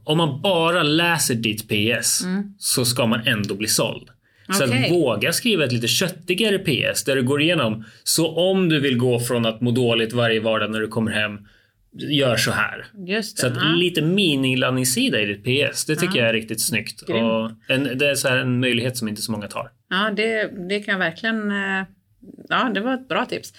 om 0.05 0.19
man 0.19 0.41
bara 0.43 0.83
läser 0.83 1.35
ditt 1.35 1.69
PS 1.69 2.25
så 2.59 2.85
ska 2.85 3.07
man 3.07 3.21
ändå 3.27 3.55
bli 3.55 3.69
såld. 3.69 4.09
Så 4.53 4.65
att 4.65 4.91
våga 4.91 5.33
skriva 5.33 5.65
ett 5.65 5.73
lite 5.73 5.89
köttigare 5.89 6.59
PS 6.59 7.05
där 7.05 7.17
du 7.17 7.23
går 7.23 7.43
igenom. 7.43 7.85
Så 8.05 8.37
om 8.37 8.69
du 8.69 8.81
vill 8.81 8.99
gå 8.99 9.21
från 9.21 9.47
att 9.47 9.61
må 9.61 9.71
dåligt 9.71 10.13
varje 10.13 10.41
vardag 10.41 10.71
när 10.71 10.81
du 10.81 10.89
kommer 10.89 11.11
hem, 11.13 11.39
gör 11.93 12.37
så 12.37 12.51
här. 12.51 12.87
Just 13.07 13.37
det. 13.37 13.41
Så 13.41 13.47
att 13.47 13.57
ja. 13.57 13.63
lite 13.63 14.03
minilandningssida 14.03 15.21
i 15.21 15.27
ditt 15.27 15.45
PS, 15.73 15.85
det 15.85 15.97
tycker 15.97 16.19
jag 16.19 16.29
är 16.29 16.33
riktigt 16.33 16.61
snyggt. 16.61 17.07
Grym. 17.07 17.25
Och 17.25 17.51
en, 17.69 17.99
det 17.99 18.11
är 18.11 18.15
så 18.15 18.29
en 18.29 18.61
möjlighet 18.61 18.97
som 18.97 19.09
inte 19.09 19.23
så 19.23 19.33
många 19.33 19.49
tar. 19.49 19.71
ja, 19.91 20.11
det, 20.17 20.51
det 20.69 20.81
kan 20.81 20.93
jag 20.93 20.99
verkligen... 20.99 21.51
eh, 21.51 21.85
Ja, 22.49 22.71
det 22.75 22.81
var 22.81 22.95
ett 22.95 23.09
bra 23.09 23.27
tips. 23.27 23.53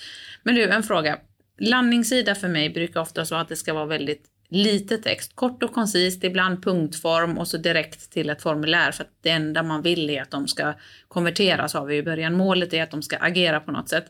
Men 0.43 0.55
du, 0.55 0.63
en 0.63 0.83
fråga. 0.83 1.17
Landningssida 1.59 2.35
för 2.35 2.47
mig 2.47 2.69
brukar 2.69 3.01
ofta 3.01 3.25
så 3.25 3.35
att 3.35 3.49
det 3.49 3.55
ska 3.55 3.73
vara 3.73 3.85
väldigt 3.85 4.23
lite 4.49 4.97
text. 4.97 5.35
Kort 5.35 5.63
och 5.63 5.73
koncist, 5.73 6.23
ibland 6.23 6.63
punktform 6.63 7.37
och 7.37 7.47
så 7.47 7.57
direkt 7.57 8.11
till 8.11 8.29
ett 8.29 8.41
formulär. 8.41 8.91
För 8.91 9.03
att 9.03 9.11
det 9.21 9.29
enda 9.29 9.63
man 9.63 9.81
vill 9.81 10.09
är 10.09 10.21
att 10.21 10.31
de 10.31 10.47
ska 10.47 10.73
konverteras 11.07 11.73
har 11.73 11.85
vi 11.85 11.97
i 11.97 12.03
början. 12.03 12.33
Målet 12.33 12.73
är 12.73 12.83
att 12.83 12.91
de 12.91 13.01
ska 13.01 13.17
agera 13.17 13.59
på 13.59 13.71
något 13.71 13.89
sätt. 13.89 14.05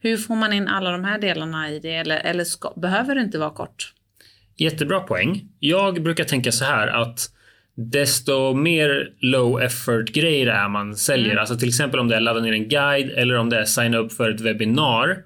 Hur 0.00 0.16
får 0.16 0.36
man 0.36 0.52
in 0.52 0.68
alla 0.68 0.90
de 0.90 1.04
här 1.04 1.18
delarna 1.18 1.70
i 1.70 1.78
det? 1.78 1.94
Eller, 1.94 2.16
eller 2.16 2.44
ska, 2.44 2.72
behöver 2.76 3.14
det 3.14 3.20
inte 3.20 3.38
vara 3.38 3.50
kort? 3.50 3.92
Jättebra 4.56 5.00
poäng. 5.00 5.48
Jag 5.58 6.02
brukar 6.02 6.24
tänka 6.24 6.52
så 6.52 6.64
här 6.64 6.86
att 6.88 7.33
desto 7.76 8.54
mer 8.54 9.08
low 9.20 9.62
effort 9.62 10.12
grejer 10.12 10.46
är 10.46 10.68
man 10.68 10.96
säljer, 10.96 11.36
alltså 11.36 11.56
till 11.56 11.68
exempel 11.68 12.00
om 12.00 12.08
det 12.08 12.16
är 12.16 12.20
ladda 12.20 12.40
ner 12.40 12.52
en 12.52 12.68
guide 12.68 13.10
eller 13.10 13.34
om 13.38 13.50
det 13.50 13.58
är 13.58 13.64
signa 13.64 13.98
upp 13.98 14.12
för 14.12 14.30
ett 14.30 14.40
webbinar, 14.40 15.18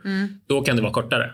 då 0.49 0.61
kan 0.61 0.77
det 0.77 0.83
vara 0.83 0.93
kortare. 0.93 1.31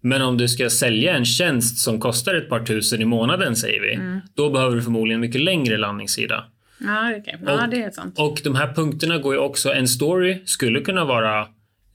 Men 0.00 0.22
om 0.22 0.38
du 0.38 0.48
ska 0.48 0.70
sälja 0.70 1.16
en 1.16 1.24
tjänst 1.24 1.78
som 1.78 2.00
kostar 2.00 2.34
ett 2.34 2.48
par 2.48 2.60
tusen 2.60 3.00
i 3.00 3.04
månaden 3.04 3.56
säger 3.56 3.80
vi, 3.80 3.98
då 4.34 4.50
behöver 4.50 4.76
du 4.76 4.82
förmodligen 4.82 5.20
mycket 5.20 5.40
längre 5.40 5.76
landningssida. 5.76 6.44
Ja, 6.80 7.10
okej. 7.20 7.38
ja 7.46 7.64
Och- 7.64 7.70
det 7.70 7.82
är 7.82 7.90
sant. 7.90 8.14
Och 8.18 8.40
de 8.44 8.54
här 8.54 8.72
punkterna 8.74 9.18
går 9.18 9.34
ju 9.34 9.40
också, 9.40 9.72
en 9.72 9.88
story 9.88 10.42
skulle 10.44 10.80
kunna 10.80 11.04
vara 11.04 11.46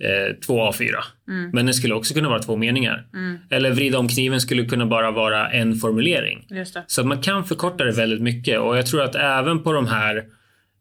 eh, 0.04 0.36
två 0.46 0.72
A4. 0.72 0.96
Mm. 1.28 1.50
Men 1.54 1.66
den 1.66 1.74
skulle 1.74 1.94
också 1.94 2.14
kunna 2.14 2.30
vara 2.30 2.40
två 2.40 2.56
meningar. 2.56 3.06
Eller 3.50 3.72
vrida 3.72 3.98
om 3.98 4.08
kniven 4.08 4.42
skulle 4.42 4.66
kunna 4.66 4.86
bara 4.86 5.12
vara 5.12 5.52
en 5.52 5.76
formulering. 5.76 6.48
Så 6.88 7.04
man 7.04 7.22
kan 7.22 7.46
förkorta 7.46 7.84
det 7.84 7.92
väldigt 7.92 8.22
mycket 8.22 8.60
och 8.60 8.78
jag 8.78 8.86
tror 8.86 9.04
att 9.04 9.16
även 9.16 9.64
på 9.64 9.74
de 9.74 9.88
här 9.88 10.24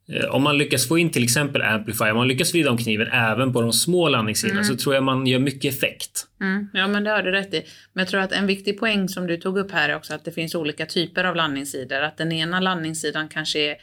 eh, 0.09 0.25
om 0.25 0.43
man 0.43 0.59
lyckas 0.59 0.89
få 0.89 0.99
in 0.99 1.11
till 1.11 1.25
exempel 1.25 1.63
Amplify, 1.63 2.05
om 2.05 2.17
man 2.17 2.29
lyckas 2.29 2.55
vrida 2.55 2.71
om 2.71 2.79
kniven 2.79 3.09
även 3.13 3.53
på 3.53 3.61
de 3.61 3.73
små 3.73 4.09
landningssidorna 4.09 4.65
så 4.65 4.77
tror 4.77 4.95
jag 4.95 5.05
man 5.05 5.27
gör 5.27 5.39
mycket 5.39 5.75
effekt. 5.75 6.27
Mm, 6.41 6.69
ja, 6.73 6.89
men 6.89 7.05
det 7.05 7.11
har 7.11 7.23
du 7.23 7.31
rätt 7.31 7.55
i. 7.55 7.63
Men 7.93 8.03
jag 8.03 8.09
tror 8.09 8.21
att 8.21 8.33
en 8.33 8.47
viktig 8.47 8.79
poäng 8.79 9.09
som 9.09 9.27
du 9.27 9.37
tog 9.37 9.59
upp 9.59 9.71
här 9.71 9.89
är 9.89 9.97
också 9.97 10.15
att 10.15 10.25
det 10.25 10.33
finns 10.33 10.55
olika 10.55 10.87
typer 10.87 11.25
av 11.25 11.37
landningssidor. 11.37 12.01
Att 12.01 12.17
den 12.17 12.33
ena 12.33 12.61
landningssidan 12.61 13.29
kanske 13.29 13.59
är 13.59 13.77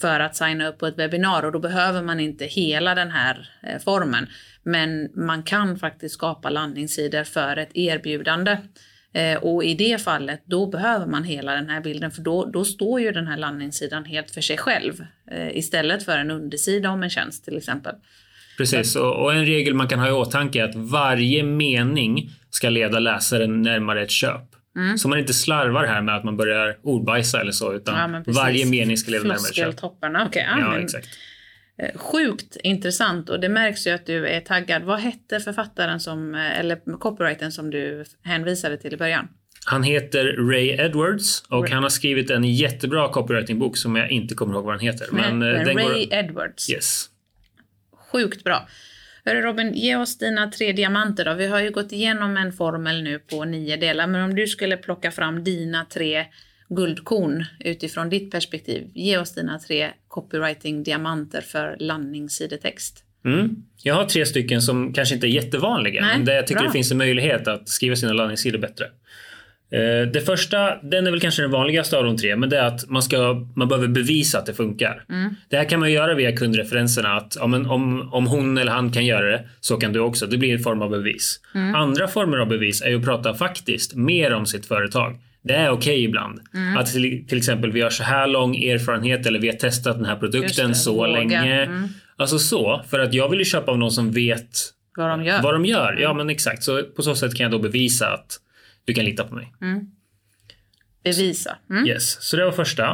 för 0.00 0.20
att 0.20 0.36
signa 0.36 0.68
upp 0.68 0.78
på 0.78 0.86
ett 0.86 0.98
webbinar 0.98 1.42
och 1.42 1.52
då 1.52 1.58
behöver 1.58 2.02
man 2.02 2.20
inte 2.20 2.44
hela 2.44 2.94
den 2.94 3.10
här 3.10 3.48
eh, 3.62 3.78
formen. 3.78 4.26
Men 4.62 5.10
man 5.14 5.42
kan 5.42 5.78
faktiskt 5.78 6.14
skapa 6.14 6.50
landningssidor 6.50 7.24
för 7.24 7.56
ett 7.56 7.70
erbjudande. 7.74 8.56
Eh, 9.14 9.38
och 9.38 9.64
i 9.64 9.74
det 9.74 10.02
fallet, 10.02 10.42
då 10.44 10.66
behöver 10.66 11.06
man 11.06 11.24
hela 11.24 11.54
den 11.54 11.68
här 11.68 11.80
bilden 11.80 12.10
för 12.10 12.22
då, 12.22 12.44
då 12.44 12.64
står 12.64 13.00
ju 13.00 13.12
den 13.12 13.26
här 13.26 13.36
landningssidan 13.36 14.04
helt 14.04 14.30
för 14.30 14.40
sig 14.40 14.58
själv. 14.58 15.04
Eh, 15.30 15.56
istället 15.56 16.04
för 16.04 16.18
en 16.18 16.30
undersida 16.30 16.90
om 16.90 17.02
en 17.02 17.10
tjänst 17.10 17.44
till 17.44 17.56
exempel. 17.56 17.94
Precis, 18.58 18.96
och, 18.96 19.22
och 19.22 19.34
en 19.34 19.46
regel 19.46 19.74
man 19.74 19.88
kan 19.88 19.98
ha 19.98 20.08
i 20.08 20.12
åtanke 20.12 20.60
är 20.60 20.64
att 20.64 20.74
varje 20.74 21.42
mening 21.42 22.30
ska 22.50 22.70
leda 22.70 22.98
läsaren 22.98 23.62
närmare 23.62 24.02
ett 24.02 24.10
köp. 24.10 24.51
Så 24.98 25.08
man 25.08 25.18
inte 25.18 25.34
slarvar 25.34 25.86
här 25.86 26.02
med 26.02 26.16
att 26.16 26.24
man 26.24 26.36
börjar 26.36 26.78
ordbajsa 26.82 27.40
eller 27.40 27.52
så, 27.52 27.72
utan 27.74 27.98
Ja, 27.98 28.06
men 28.08 28.24
varje 28.26 28.66
mening 28.66 28.96
ska 28.96 29.10
leda 29.10 29.22
närmare 29.22 29.38
köp. 29.38 29.54
Floskeltopparna, 29.54 30.26
okej. 30.26 30.46
ja, 30.50 30.60
Ja, 30.60 30.70
men- 30.70 30.84
exakt. 30.84 31.08
Eh, 31.82 31.98
Sjukt 31.98 32.56
intressant 32.62 33.28
och 33.30 33.40
det 33.40 33.48
märks 33.48 33.86
ju 33.86 33.90
att 33.90 34.06
du 34.06 34.26
är 34.26 34.40
taggad. 34.40 34.82
Vad 34.82 34.98
hette 35.00 35.40
författaren 35.40 36.00
som, 36.00 36.34
eh, 36.34 36.58
eller 36.60 36.98
copywritern 36.98 37.50
som 37.52 37.70
du 37.70 38.04
hänvisade 38.24 38.76
till 38.76 38.94
i 38.94 38.96
början? 38.96 39.28
Han 39.64 39.82
heter 39.82 40.24
Ray 40.50 40.68
Edwards 40.68 41.42
och 41.48 41.70
han 41.70 41.82
har 41.82 41.90
skrivit 41.90 42.30
en 42.30 42.44
jättebra 42.44 43.08
copywritingbok 43.08 43.76
som 43.76 43.96
jag 43.96 44.10
inte 44.10 44.34
kommer 44.34 44.54
ihåg 44.54 44.64
vad 44.64 44.74
den 44.74 44.80
heter. 44.80 45.06
Men, 45.12 45.42
eh, 45.42 45.48
den 45.48 45.64
Ray 45.76 46.06
går... 46.06 46.14
Edwards. 46.14 46.70
Yes. 46.70 47.06
Sjukt 48.12 48.44
bra. 48.44 48.68
Hörru 49.24 49.40
Robin, 49.40 49.74
ge 49.74 49.96
oss 49.96 50.18
dina 50.18 50.50
tre 50.50 50.72
diamanter 50.72 51.24
då. 51.24 51.34
Vi 51.34 51.46
har 51.46 51.60
ju 51.60 51.70
gått 51.70 51.92
igenom 51.92 52.36
en 52.36 52.52
formel 52.52 53.02
nu 53.02 53.18
på 53.18 53.44
nio 53.44 53.76
delar, 53.76 54.06
men 54.06 54.24
om 54.24 54.34
du 54.34 54.46
skulle 54.46 54.76
plocka 54.76 55.10
fram 55.10 55.44
dina 55.44 55.84
tre 55.84 56.26
guldkorn 56.68 57.44
utifrån 57.60 58.08
ditt 58.08 58.30
perspektiv. 58.30 58.90
Ge 58.94 59.18
oss 59.18 59.34
dina 59.34 59.58
tre 59.58 59.90
copywriting-diamanter 60.08 61.40
för 61.40 61.76
landningssidetext. 61.80 63.04
Mm. 63.24 63.56
Jag 63.82 63.94
har 63.94 64.04
tre 64.04 64.26
stycken 64.26 64.62
som 64.62 64.92
kanske 64.92 65.14
inte 65.14 65.26
är 65.26 65.28
jättevanliga, 65.28 66.00
Nej, 66.00 66.16
men 66.16 66.24
där 66.24 66.34
jag 66.34 66.46
tycker 66.46 66.60
bra. 66.60 66.68
det 66.68 66.72
finns 66.72 66.92
en 66.92 66.98
möjlighet 66.98 67.48
att 67.48 67.68
skriva 67.68 67.96
sina 67.96 68.12
landningssidor 68.12 68.58
bättre. 68.58 68.86
Eh, 69.72 70.08
Det 70.12 70.20
första, 70.26 70.76
den 70.82 71.06
är 71.06 71.10
väl 71.10 71.20
kanske 71.20 71.42
den 71.42 71.50
vanligaste 71.50 71.96
av 71.98 72.04
de 72.04 72.16
tre, 72.16 72.36
men 72.36 72.48
det 72.50 72.58
är 72.58 72.64
att 72.66 72.88
man, 72.90 73.02
ska, 73.02 73.46
man 73.56 73.68
behöver 73.68 73.88
bevisa 73.88 74.38
att 74.38 74.46
det 74.46 74.54
funkar. 74.54 75.04
Mm. 75.10 75.34
Det 75.50 75.56
här 75.56 75.64
kan 75.64 75.80
man 75.80 75.92
göra 75.92 76.14
via 76.14 76.36
kundreferenserna, 76.36 77.08
att 77.08 77.36
ja, 77.40 77.46
men 77.46 77.66
om, 77.66 78.12
om 78.12 78.26
hon 78.26 78.58
eller 78.58 78.72
han 78.72 78.92
kan 78.92 79.06
göra 79.06 79.30
det, 79.30 79.44
så 79.60 79.76
kan 79.76 79.92
du 79.92 80.00
också. 80.00 80.26
Det 80.26 80.36
blir 80.38 80.52
en 80.52 80.58
form 80.62 80.82
av 80.82 80.90
bevis. 80.90 81.40
Mm. 81.54 81.74
Andra 81.74 82.08
former 82.08 82.38
av 82.38 82.48
bevis 82.48 82.82
är 82.82 82.94
att 82.96 83.04
prata 83.04 83.34
faktiskt 83.34 83.94
mer 83.94 84.32
om 84.32 84.46
sitt 84.46 84.66
företag. 84.66 85.18
Det 85.44 85.54
är 85.54 85.70
okej 85.70 86.04
ibland. 86.04 86.40
Mm. 86.54 86.76
Att 86.76 86.86
till, 86.92 87.24
till 87.28 87.38
exempel 87.38 87.72
vi 87.72 87.80
har 87.80 87.90
så 87.90 88.02
här 88.02 88.26
lång 88.26 88.56
erfarenhet 88.56 89.26
eller 89.26 89.38
vi 89.40 89.48
har 89.48 89.56
testat 89.56 89.96
den 89.96 90.04
här 90.06 90.16
produkten 90.16 90.68
det, 90.68 90.74
så 90.74 90.94
våga. 90.94 91.06
länge. 91.12 91.62
Mm. 91.62 91.88
Alltså 92.16 92.38
så, 92.38 92.82
för 92.90 92.98
att 92.98 93.14
jag 93.14 93.28
vill 93.28 93.38
ju 93.38 93.44
köpa 93.44 93.70
av 93.72 93.78
någon 93.78 93.90
som 93.90 94.12
vet 94.12 94.48
Vad 94.96 95.08
de 95.10 95.24
gör. 95.24 95.42
vad 95.42 95.54
de 95.54 95.64
gör. 95.64 95.96
Ja, 96.00 96.14
men 96.14 96.30
exakt. 96.30 96.62
Så 96.62 96.82
på 96.96 97.02
så 97.02 97.14
sätt 97.14 97.34
kan 97.34 97.44
jag 97.44 97.50
då 97.52 97.58
bevisa 97.58 98.08
att 98.08 98.38
du 98.84 98.94
kan 98.94 99.04
lita 99.04 99.24
på 99.24 99.34
mig. 99.34 99.52
Bevisa. 101.04 101.56
Mm. 101.70 101.86
Yes, 101.86 102.22
så 102.22 102.36
det 102.36 102.44
var 102.44 102.52
första. 102.52 102.84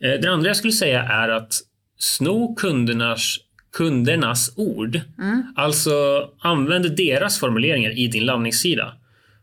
Eh, 0.00 0.20
Det 0.22 0.30
andra 0.30 0.48
jag 0.48 0.56
skulle 0.56 0.72
säga 0.72 1.02
är 1.02 1.28
att 1.28 1.52
sno 1.98 2.54
kundernas, 2.54 3.36
kundernas 3.72 4.52
ord. 4.56 5.00
Alltså 5.56 6.28
använd 6.40 6.96
deras 6.96 7.40
formuleringar 7.40 7.98
i 7.98 8.06
din 8.08 8.24
landningssida. 8.24 8.92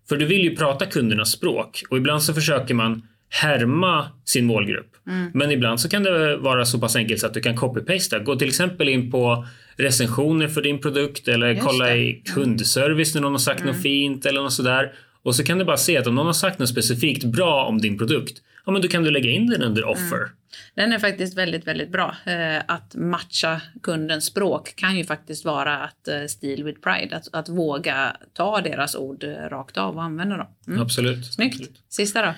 För 0.10 0.18
du 0.18 0.26
vill 0.26 0.42
ju 0.44 0.56
prata 0.56 0.86
kundernas 0.86 1.32
språk 1.32 1.84
och 1.90 1.98
ibland 1.98 2.24
så 2.24 2.34
försöker 2.34 2.74
man 2.74 3.08
härma 3.30 4.08
sin 4.26 4.46
målgrupp. 4.46 4.90
Men 5.34 5.52
ibland 5.52 5.80
så 5.80 5.90
kan 5.90 6.04
det 6.04 6.38
vara 6.38 6.66
så 6.66 6.80
pass 6.80 6.96
enkelt 6.96 7.20
så 7.20 7.28
att 7.28 7.34
du 7.34 7.42
kan 7.42 7.56
copy-pasta. 7.58 8.20
Gå 8.20 8.36
till 8.36 8.48
exempel 8.48 8.90
in 8.90 9.12
på 9.12 9.46
recensioner 9.78 10.48
för 10.48 10.62
din 10.62 10.80
produkt 10.82 11.28
eller 11.28 11.48
Just 11.50 11.62
kolla 11.68 11.86
det. 11.86 11.92
Mm. 11.92 12.04
i 12.04 12.22
kundservice 12.34 13.14
när 13.16 13.22
någon 13.22 13.32
har 13.32 13.40
sagt 13.40 13.66
något 13.66 13.82
fint 13.82 14.26
eller 14.26 14.42
något 14.42 14.54
sådär. 14.54 14.94
Och 15.24 15.36
så 15.36 15.44
kan 15.44 15.58
du 15.58 15.66
bara 15.66 15.78
se 15.78 15.98
att 15.98 16.08
om 16.08 16.16
någon 16.16 16.26
har 16.26 16.34
sagt 16.34 16.60
något 16.60 16.70
specifikt 16.70 17.24
bra 17.24 17.66
om 17.66 17.82
din 17.82 17.98
produkt, 17.98 18.42
ja 18.66 18.72
men 18.72 18.82
då 18.82 18.88
kan 18.88 19.04
du 19.04 19.12
lägga 19.12 19.30
in 19.30 19.48
den 19.48 19.62
under 19.62 19.86
offer. 19.86 20.30
Den 20.76 20.94
är 20.94 21.00
faktiskt 21.00 21.38
väldigt, 21.38 21.68
väldigt 21.68 21.92
bra. 21.92 22.16
Eh, 22.26 22.62
att 22.68 22.96
matcha 22.96 23.62
kundens 23.84 24.26
språk 24.26 24.76
kan 24.76 24.98
ju 24.98 25.04
faktiskt 25.04 25.46
vara 25.46 25.78
att 25.78 26.08
eh, 26.08 26.26
steal 26.28 26.64
with 26.64 26.82
pride. 26.82 27.16
Att, 27.16 27.34
att 27.34 27.50
våga 27.50 28.16
ta 28.34 28.62
deras 28.62 28.96
ord 28.96 29.24
eh, 29.24 29.30
rakt 29.30 29.78
av 29.78 29.96
och 29.96 30.04
använda 30.04 30.38
dem. 30.38 30.48
Mm. 30.68 30.82
Absolut. 30.82 31.26
Snyggt. 31.26 31.70
Sista 31.90 32.22
då? 32.26 32.34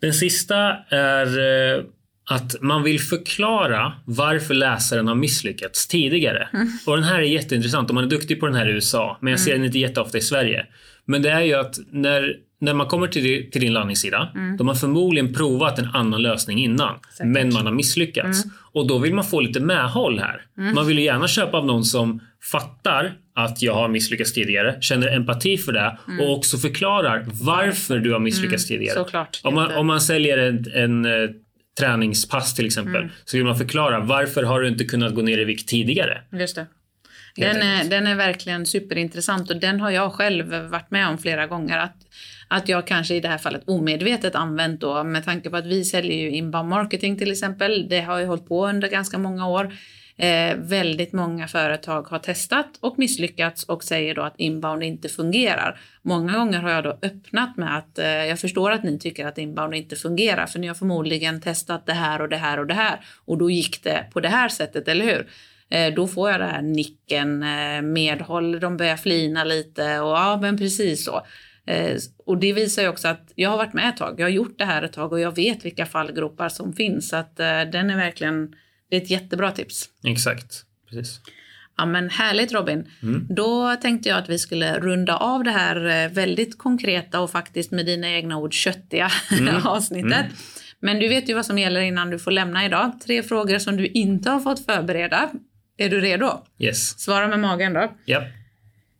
Den 0.00 0.14
sista 0.14 0.56
är 0.88 1.84
att 2.30 2.56
man 2.60 2.82
vill 2.82 3.00
förklara 3.00 3.92
varför 4.04 4.54
läsaren 4.54 5.08
har 5.08 5.14
misslyckats 5.14 5.86
tidigare. 5.86 6.48
Och 6.86 6.96
den 6.96 7.04
här 7.04 7.18
är 7.18 7.22
jätteintressant 7.22 7.90
om 7.90 7.94
man 7.94 8.04
är 8.04 8.08
duktig 8.08 8.40
på 8.40 8.46
den 8.46 8.54
här 8.54 8.68
i 8.68 8.72
USA, 8.72 9.18
men 9.20 9.30
jag 9.30 9.40
ser 9.40 9.52
den 9.52 9.64
inte 9.64 9.78
jätteofta 9.78 10.18
i 10.18 10.20
Sverige. 10.20 10.66
Men 11.10 11.22
det 11.22 11.30
är 11.30 11.40
ju 11.40 11.54
att 11.54 11.78
när, 11.90 12.36
när 12.60 12.74
man 12.74 12.86
kommer 12.86 13.06
till, 13.06 13.50
till 13.50 13.60
din 13.60 13.72
landningssida, 13.72 14.28
då 14.34 14.40
har 14.58 14.64
man 14.64 14.76
förmodligen 14.76 15.34
provat 15.34 15.78
en 15.78 15.88
annan 15.94 16.22
lösning 16.22 16.58
innan, 16.58 16.94
men 17.24 17.52
man 17.52 17.66
har 17.66 17.72
misslyckats. 17.72 18.44
Och 18.72 18.86
då 18.86 18.98
vill 18.98 19.14
man 19.14 19.24
få 19.24 19.40
lite 19.40 19.60
medhåll 19.60 20.18
här. 20.18 20.42
Man 20.74 20.86
vill 20.86 20.98
ju 20.98 21.04
gärna 21.04 21.28
köpa 21.28 21.56
av 21.58 21.66
någon 21.66 21.84
som 21.84 22.20
fattar 22.52 23.12
att 23.34 23.62
jag 23.62 23.74
har 23.74 23.88
misslyckats 23.88 24.32
tidigare, 24.32 24.76
känner 24.80 25.08
empati 25.16 25.56
för 25.58 25.72
det 25.72 25.98
och 26.20 26.36
också 26.36 26.56
förklarar 26.58 27.26
varför 27.42 27.98
du 27.98 28.12
har 28.12 28.20
misslyckats 28.20 28.66
tidigare. 28.66 28.94
Såklart. 28.94 29.40
Om 29.44 29.54
man, 29.54 29.74
om 29.74 29.86
man 29.86 30.00
säljer 30.00 30.38
en, 30.38 30.64
en 30.74 31.04
eh, 31.04 31.30
träningspass 31.78 32.54
till 32.54 32.66
exempel 32.66 33.02
Mm. 33.02 33.10
så 33.24 33.36
vill 33.36 33.46
man 33.46 33.56
förklara 33.58 34.00
varför 34.00 34.42
har 34.42 34.60
du 34.60 34.68
inte 34.68 34.84
kunnat 34.84 35.14
gå 35.14 35.22
ner 35.22 35.38
i 35.38 35.44
vikt 35.44 35.68
tidigare? 35.68 36.20
Just 36.32 36.56
det. 36.56 36.66
Den 37.36 37.56
är, 37.56 37.84
den 37.84 38.06
är 38.06 38.14
verkligen 38.14 38.66
superintressant 38.66 39.50
och 39.50 39.56
den 39.56 39.80
har 39.80 39.90
jag 39.90 40.12
själv 40.12 40.54
varit 40.54 40.90
med 40.90 41.08
om 41.08 41.18
flera 41.18 41.46
gånger. 41.46 41.78
Att, 41.78 41.96
att 42.48 42.68
jag 42.68 42.86
kanske 42.86 43.14
i 43.14 43.20
det 43.20 43.28
här 43.28 43.38
fallet 43.38 43.62
omedvetet 43.66 44.34
använt 44.34 44.80
då 44.80 45.04
med 45.04 45.24
tanke 45.24 45.50
på 45.50 45.56
att 45.56 45.66
vi 45.66 45.84
säljer 45.84 46.16
ju 46.16 46.30
inbound 46.30 46.68
marketing 46.68 47.18
till 47.18 47.30
exempel. 47.30 47.88
Det 47.88 48.00
har 48.00 48.18
ju 48.18 48.26
hållit 48.26 48.48
på 48.48 48.66
under 48.66 48.88
ganska 48.88 49.18
många 49.18 49.48
år. 49.48 49.72
Eh, 50.20 50.56
väldigt 50.56 51.12
många 51.12 51.48
företag 51.48 52.02
har 52.02 52.18
testat 52.18 52.78
och 52.80 52.98
misslyckats 52.98 53.64
och 53.64 53.84
säger 53.84 54.14
då 54.14 54.22
att 54.22 54.34
inbound 54.36 54.82
inte 54.82 55.08
fungerar. 55.08 55.80
Många 56.02 56.38
gånger 56.38 56.58
har 56.58 56.70
jag 56.70 56.84
då 56.84 56.98
öppnat 57.02 57.56
med 57.56 57.76
att 57.76 57.98
eh, 57.98 58.06
jag 58.06 58.38
förstår 58.38 58.70
att 58.70 58.82
ni 58.82 58.98
tycker 58.98 59.26
att 59.26 59.38
inbound 59.38 59.74
inte 59.74 59.96
fungerar 59.96 60.46
för 60.46 60.58
ni 60.58 60.66
har 60.66 60.74
förmodligen 60.74 61.40
testat 61.40 61.86
det 61.86 61.92
här 61.92 62.22
och 62.22 62.28
det 62.28 62.36
här 62.36 62.58
och 62.58 62.66
det 62.66 62.74
här 62.74 63.00
och 63.24 63.38
då 63.38 63.50
gick 63.50 63.84
det 63.84 64.06
på 64.12 64.20
det 64.20 64.28
här 64.28 64.48
sättet, 64.48 64.88
eller 64.88 65.04
hur? 65.04 65.26
Eh, 65.70 65.94
Då 65.94 66.06
får 66.08 66.30
jag 66.30 66.40
det 66.40 66.46
här 66.46 66.62
nicken, 66.62 67.42
eh, 67.42 67.82
medhåll, 67.82 68.60
de 68.60 68.76
börjar 68.76 68.96
flina 68.96 69.44
lite 69.44 70.00
och 70.00 70.10
ja, 70.10 70.38
men 70.42 70.58
precis 70.58 71.04
så. 71.04 71.22
Eh, 71.66 71.96
Och 72.26 72.38
det 72.38 72.52
visar 72.52 72.82
ju 72.82 72.88
också 72.88 73.08
att 73.08 73.32
jag 73.34 73.50
har 73.50 73.56
varit 73.56 73.72
med 73.72 73.88
ett 73.88 73.96
tag, 73.96 74.20
jag 74.20 74.24
har 74.26 74.30
gjort 74.30 74.58
det 74.58 74.64
här 74.64 74.82
ett 74.82 74.92
tag 74.92 75.12
och 75.12 75.20
jag 75.20 75.36
vet 75.36 75.64
vilka 75.64 75.86
fallgropar 75.86 76.48
som 76.48 76.72
finns. 76.72 77.08
Så 77.08 77.16
att 77.16 77.36
den 77.72 77.90
är 77.90 77.96
verkligen, 77.96 78.54
det 78.90 78.96
är 78.96 79.00
ett 79.00 79.10
jättebra 79.10 79.50
tips. 79.50 79.88
Exakt. 80.04 80.64
Precis. 80.90 81.20
Ja 81.76 81.86
men 81.86 82.10
härligt 82.10 82.52
Robin. 82.52 82.88
Då 83.28 83.76
tänkte 83.76 84.08
jag 84.08 84.18
att 84.18 84.28
vi 84.28 84.38
skulle 84.38 84.78
runda 84.80 85.16
av 85.16 85.44
det 85.44 85.50
här 85.50 86.08
väldigt 86.08 86.58
konkreta 86.58 87.20
och 87.20 87.30
faktiskt 87.30 87.70
med 87.70 87.86
dina 87.86 88.10
egna 88.10 88.38
ord 88.38 88.52
köttiga 88.52 89.10
avsnittet. 89.64 90.26
Men 90.80 90.98
du 90.98 91.08
vet 91.08 91.28
ju 91.28 91.34
vad 91.34 91.46
som 91.46 91.58
gäller 91.58 91.80
innan 91.80 92.10
du 92.10 92.18
får 92.18 92.30
lämna 92.30 92.64
idag. 92.64 92.92
Tre 93.06 93.22
frågor 93.22 93.58
som 93.58 93.76
du 93.76 93.86
inte 93.86 94.30
har 94.30 94.40
fått 94.40 94.64
förbereda. 94.66 95.30
Är 95.80 95.88
du 95.88 96.00
redo? 96.00 96.44
Yes. 96.58 96.98
Svara 96.98 97.28
med 97.28 97.40
magen 97.40 97.72
då. 97.72 97.92
Japp. 98.06 98.24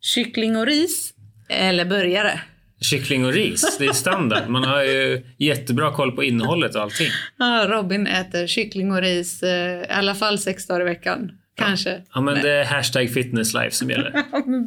Kyckling 0.00 0.56
och 0.56 0.66
ris 0.66 1.14
eller 1.48 1.84
burgare? 1.84 2.40
Kyckling 2.80 3.24
och 3.24 3.32
ris, 3.32 3.76
det 3.78 3.86
är 3.86 3.92
standard. 3.92 4.48
Man 4.48 4.64
har 4.64 4.82
ju 4.82 5.22
jättebra 5.38 5.92
koll 5.92 6.12
på 6.12 6.24
innehållet 6.24 6.74
och 6.74 6.82
allting. 6.82 7.08
Ja, 7.38 7.66
Robin 7.68 8.06
äter 8.06 8.46
kyckling 8.46 8.92
och 8.92 9.00
ris 9.00 9.42
eh, 9.42 9.80
i 9.82 9.86
alla 9.88 10.14
fall 10.14 10.38
sex 10.38 10.66
dagar 10.66 10.80
i 10.80 10.84
veckan. 10.84 11.32
Kanske. 11.56 12.02
Ja, 12.14 12.20
men 12.20 12.42
det 12.42 12.50
är 12.50 12.64
hashtag 12.64 13.10
fitnesslife 13.10 13.70
som 13.76 13.90
gäller. 13.90 14.10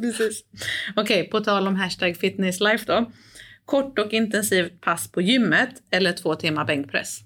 Precis. 0.00 0.44
Okej, 0.96 1.28
på 1.30 1.40
tal 1.40 1.68
om 1.68 1.76
hashtag 1.76 2.16
fitnesslife 2.16 2.84
då. 2.86 3.12
Kort 3.64 3.98
och 3.98 4.12
intensivt 4.12 4.80
pass 4.80 5.12
på 5.12 5.20
gymmet 5.20 5.70
eller 5.90 6.12
två 6.12 6.34
timmar 6.34 6.64
bänkpress? 6.64 7.20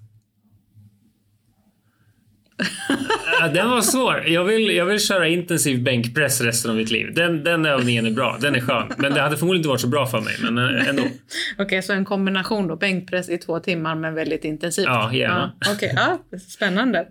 Den 3.55 3.71
var 3.71 3.81
svår. 3.81 4.25
Jag 4.27 4.44
vill, 4.44 4.77
jag 4.77 4.85
vill 4.85 5.01
köra 5.01 5.29
intensiv 5.29 5.83
bänkpress 5.83 6.40
resten 6.40 6.71
av 6.71 6.77
mitt 6.77 6.90
liv. 6.90 7.14
Den, 7.14 7.44
den 7.44 7.66
övningen 7.66 8.07
är 8.07 8.11
bra. 8.11 8.38
Den 8.40 8.55
är 8.55 8.61
skön. 8.61 8.92
Men 8.97 9.14
det 9.14 9.21
hade 9.21 9.37
förmodligen 9.37 9.61
inte 9.61 9.68
varit 9.68 9.81
så 9.81 9.88
bra 9.88 10.07
för 10.07 10.21
mig. 10.21 10.35
Men 10.42 10.59
eh, 10.59 10.88
ändå. 10.88 11.03
Okej, 11.53 11.64
okay, 11.64 11.83
så 11.83 11.92
en 11.92 12.05
kombination 12.05 12.68
då. 12.68 12.77
Bänkpress 12.77 13.29
i 13.29 13.38
två 13.38 13.61
timmar 13.61 13.94
men 13.94 14.14
väldigt 14.14 14.44
intensivt. 14.44 14.87
Ja, 14.87 15.12
gärna. 15.12 15.53
Ja, 15.61 15.73
Okej, 15.73 15.92
okay, 15.92 16.05
ja, 16.31 16.38
spännande. 16.38 17.07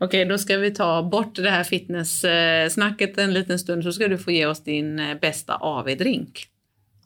Okej, 0.00 0.24
då 0.24 0.38
ska 0.38 0.56
vi 0.56 0.70
ta 0.70 1.02
bort 1.02 1.34
det 1.34 1.50
här 1.50 1.64
fitness-snacket 1.64 3.18
en 3.18 3.32
liten 3.32 3.58
stund 3.58 3.84
så 3.84 3.92
ska 3.92 4.08
du 4.08 4.18
få 4.18 4.30
ge 4.30 4.46
oss 4.46 4.64
din 4.64 4.98
eh, 4.98 5.18
bästa 5.20 5.54
AV-drink. 5.54 6.46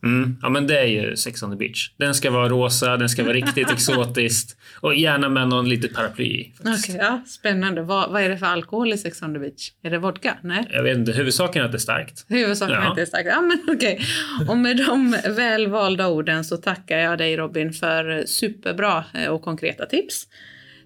Mm. 0.03 0.37
Ja 0.41 0.49
men 0.49 0.67
det 0.67 0.79
är 0.79 0.85
ju 0.85 1.15
Sex 1.15 1.43
on 1.43 1.51
the 1.51 1.57
beach. 1.57 1.91
Den 1.97 2.13
ska 2.13 2.31
vara 2.31 2.49
rosa, 2.49 2.97
den 2.97 3.09
ska 3.09 3.23
vara 3.23 3.33
riktigt 3.43 3.71
exotiskt 3.71 4.57
och 4.79 4.95
gärna 4.95 5.29
med 5.29 5.47
någon 5.47 5.69
litet 5.69 5.93
paraply. 5.93 6.51
Okej, 6.59 6.73
okay, 6.73 6.95
ja, 6.95 7.23
spännande. 7.27 7.81
Vad, 7.81 8.11
vad 8.11 8.21
är 8.21 8.29
det 8.29 8.37
för 8.37 8.45
alkohol 8.45 8.93
i 8.93 8.97
Sex 8.97 9.21
on 9.21 9.33
the 9.33 9.39
beach? 9.39 9.71
Är 9.83 9.89
det 9.89 9.97
vodka? 9.97 10.37
Nej? 10.41 10.67
Jag 10.69 10.83
vet 10.83 10.97
inte, 10.97 11.11
huvudsaken 11.11 11.61
är 11.61 11.65
att 11.65 11.71
det 11.71 11.77
är 11.77 11.79
starkt. 11.79 12.25
Huvudsaken 12.27 12.75
ja. 12.75 12.81
är 12.81 12.89
att 12.89 12.95
det 12.95 13.01
är 13.01 13.05
starkt. 13.05 13.27
Ja 13.27 13.41
men 13.41 13.59
okej. 13.75 13.99
Okay. 14.35 14.47
Och 14.47 14.57
med 14.57 14.77
de 14.77 15.17
välvalda 15.27 16.07
orden 16.07 16.43
så 16.43 16.57
tackar 16.57 16.97
jag 16.97 17.17
dig 17.17 17.37
Robin 17.37 17.73
för 17.73 18.23
superbra 18.25 19.03
eh, 19.13 19.27
och 19.27 19.41
konkreta 19.41 19.85
tips. 19.85 20.27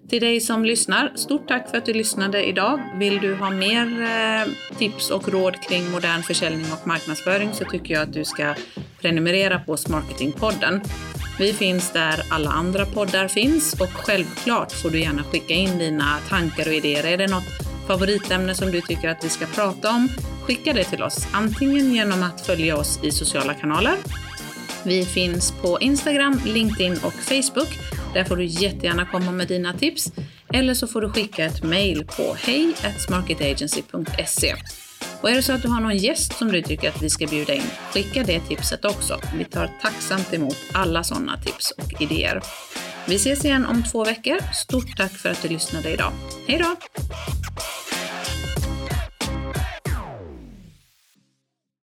Till 0.08 0.20
dig 0.20 0.40
som 0.40 0.64
lyssnar, 0.64 1.12
stort 1.14 1.48
tack 1.48 1.70
för 1.70 1.78
att 1.78 1.86
du 1.86 1.92
lyssnade 1.92 2.44
idag. 2.44 2.80
Vill 2.98 3.20
du 3.20 3.34
ha 3.34 3.50
mer 3.50 4.02
eh, 4.02 4.76
tips 4.78 5.10
och 5.10 5.28
råd 5.28 5.62
kring 5.62 5.90
modern 5.90 6.22
försäljning 6.22 6.66
och 6.72 6.86
marknadsföring 6.86 7.52
så 7.52 7.64
tycker 7.64 7.94
jag 7.94 8.02
att 8.02 8.12
du 8.12 8.24
ska 8.24 8.54
prenumerera 9.00 9.58
på 9.58 9.76
Smarketingpodden. 9.76 10.80
Vi 11.38 11.52
finns 11.52 11.92
där 11.92 12.22
alla 12.30 12.50
andra 12.50 12.86
poddar 12.86 13.28
finns 13.28 13.80
och 13.80 13.90
självklart 13.92 14.72
får 14.72 14.90
du 14.90 15.00
gärna 15.00 15.22
skicka 15.22 15.54
in 15.54 15.78
dina 15.78 16.18
tankar 16.28 16.66
och 16.68 16.74
idéer. 16.74 17.04
Är 17.04 17.16
det 17.16 17.26
något 17.26 17.48
favoritämne 17.86 18.54
som 18.54 18.70
du 18.70 18.80
tycker 18.80 19.08
att 19.08 19.24
vi 19.24 19.28
ska 19.28 19.46
prata 19.46 19.90
om? 19.90 20.08
Skicka 20.42 20.72
det 20.72 20.84
till 20.84 21.02
oss, 21.02 21.26
antingen 21.32 21.94
genom 21.94 22.22
att 22.22 22.46
följa 22.46 22.76
oss 22.76 23.00
i 23.02 23.10
sociala 23.10 23.54
kanaler. 23.54 23.96
Vi 24.84 25.04
finns 25.04 25.52
på 25.62 25.80
Instagram, 25.80 26.40
LinkedIn 26.44 26.92
och 26.92 27.12
Facebook 27.12 27.78
där 28.14 28.24
får 28.24 28.36
du 28.36 28.44
jättegärna 28.44 29.06
komma 29.06 29.32
med 29.32 29.48
dina 29.48 29.72
tips. 29.72 30.12
Eller 30.54 30.74
så 30.74 30.86
får 30.86 31.00
du 31.00 31.10
skicka 31.10 31.44
ett 31.44 31.62
mejl 31.62 32.04
på 32.04 32.36
hej.smarketagency.se. 32.38 34.54
Och 35.20 35.30
är 35.30 35.34
det 35.34 35.42
så 35.42 35.52
att 35.52 35.62
du 35.62 35.68
har 35.68 35.80
någon 35.80 35.96
gäst 35.96 36.32
som 36.32 36.52
du 36.52 36.62
tycker 36.62 36.88
att 36.88 37.02
vi 37.02 37.10
ska 37.10 37.26
bjuda 37.26 37.54
in, 37.54 37.62
skicka 37.92 38.22
det 38.22 38.40
tipset 38.40 38.84
också. 38.84 39.20
Vi 39.38 39.44
tar 39.44 39.70
tacksamt 39.82 40.34
emot 40.34 40.56
alla 40.72 41.04
sådana 41.04 41.36
tips 41.36 41.70
och 41.70 42.02
idéer. 42.02 42.42
Vi 43.06 43.14
ses 43.14 43.44
igen 43.44 43.66
om 43.66 43.82
två 43.82 44.04
veckor. 44.04 44.38
Stort 44.54 44.96
tack 44.96 45.12
för 45.12 45.28
att 45.28 45.42
du 45.42 45.48
lyssnade 45.48 45.90
idag. 45.90 46.12
Hej 46.46 46.58
då! 46.58 46.76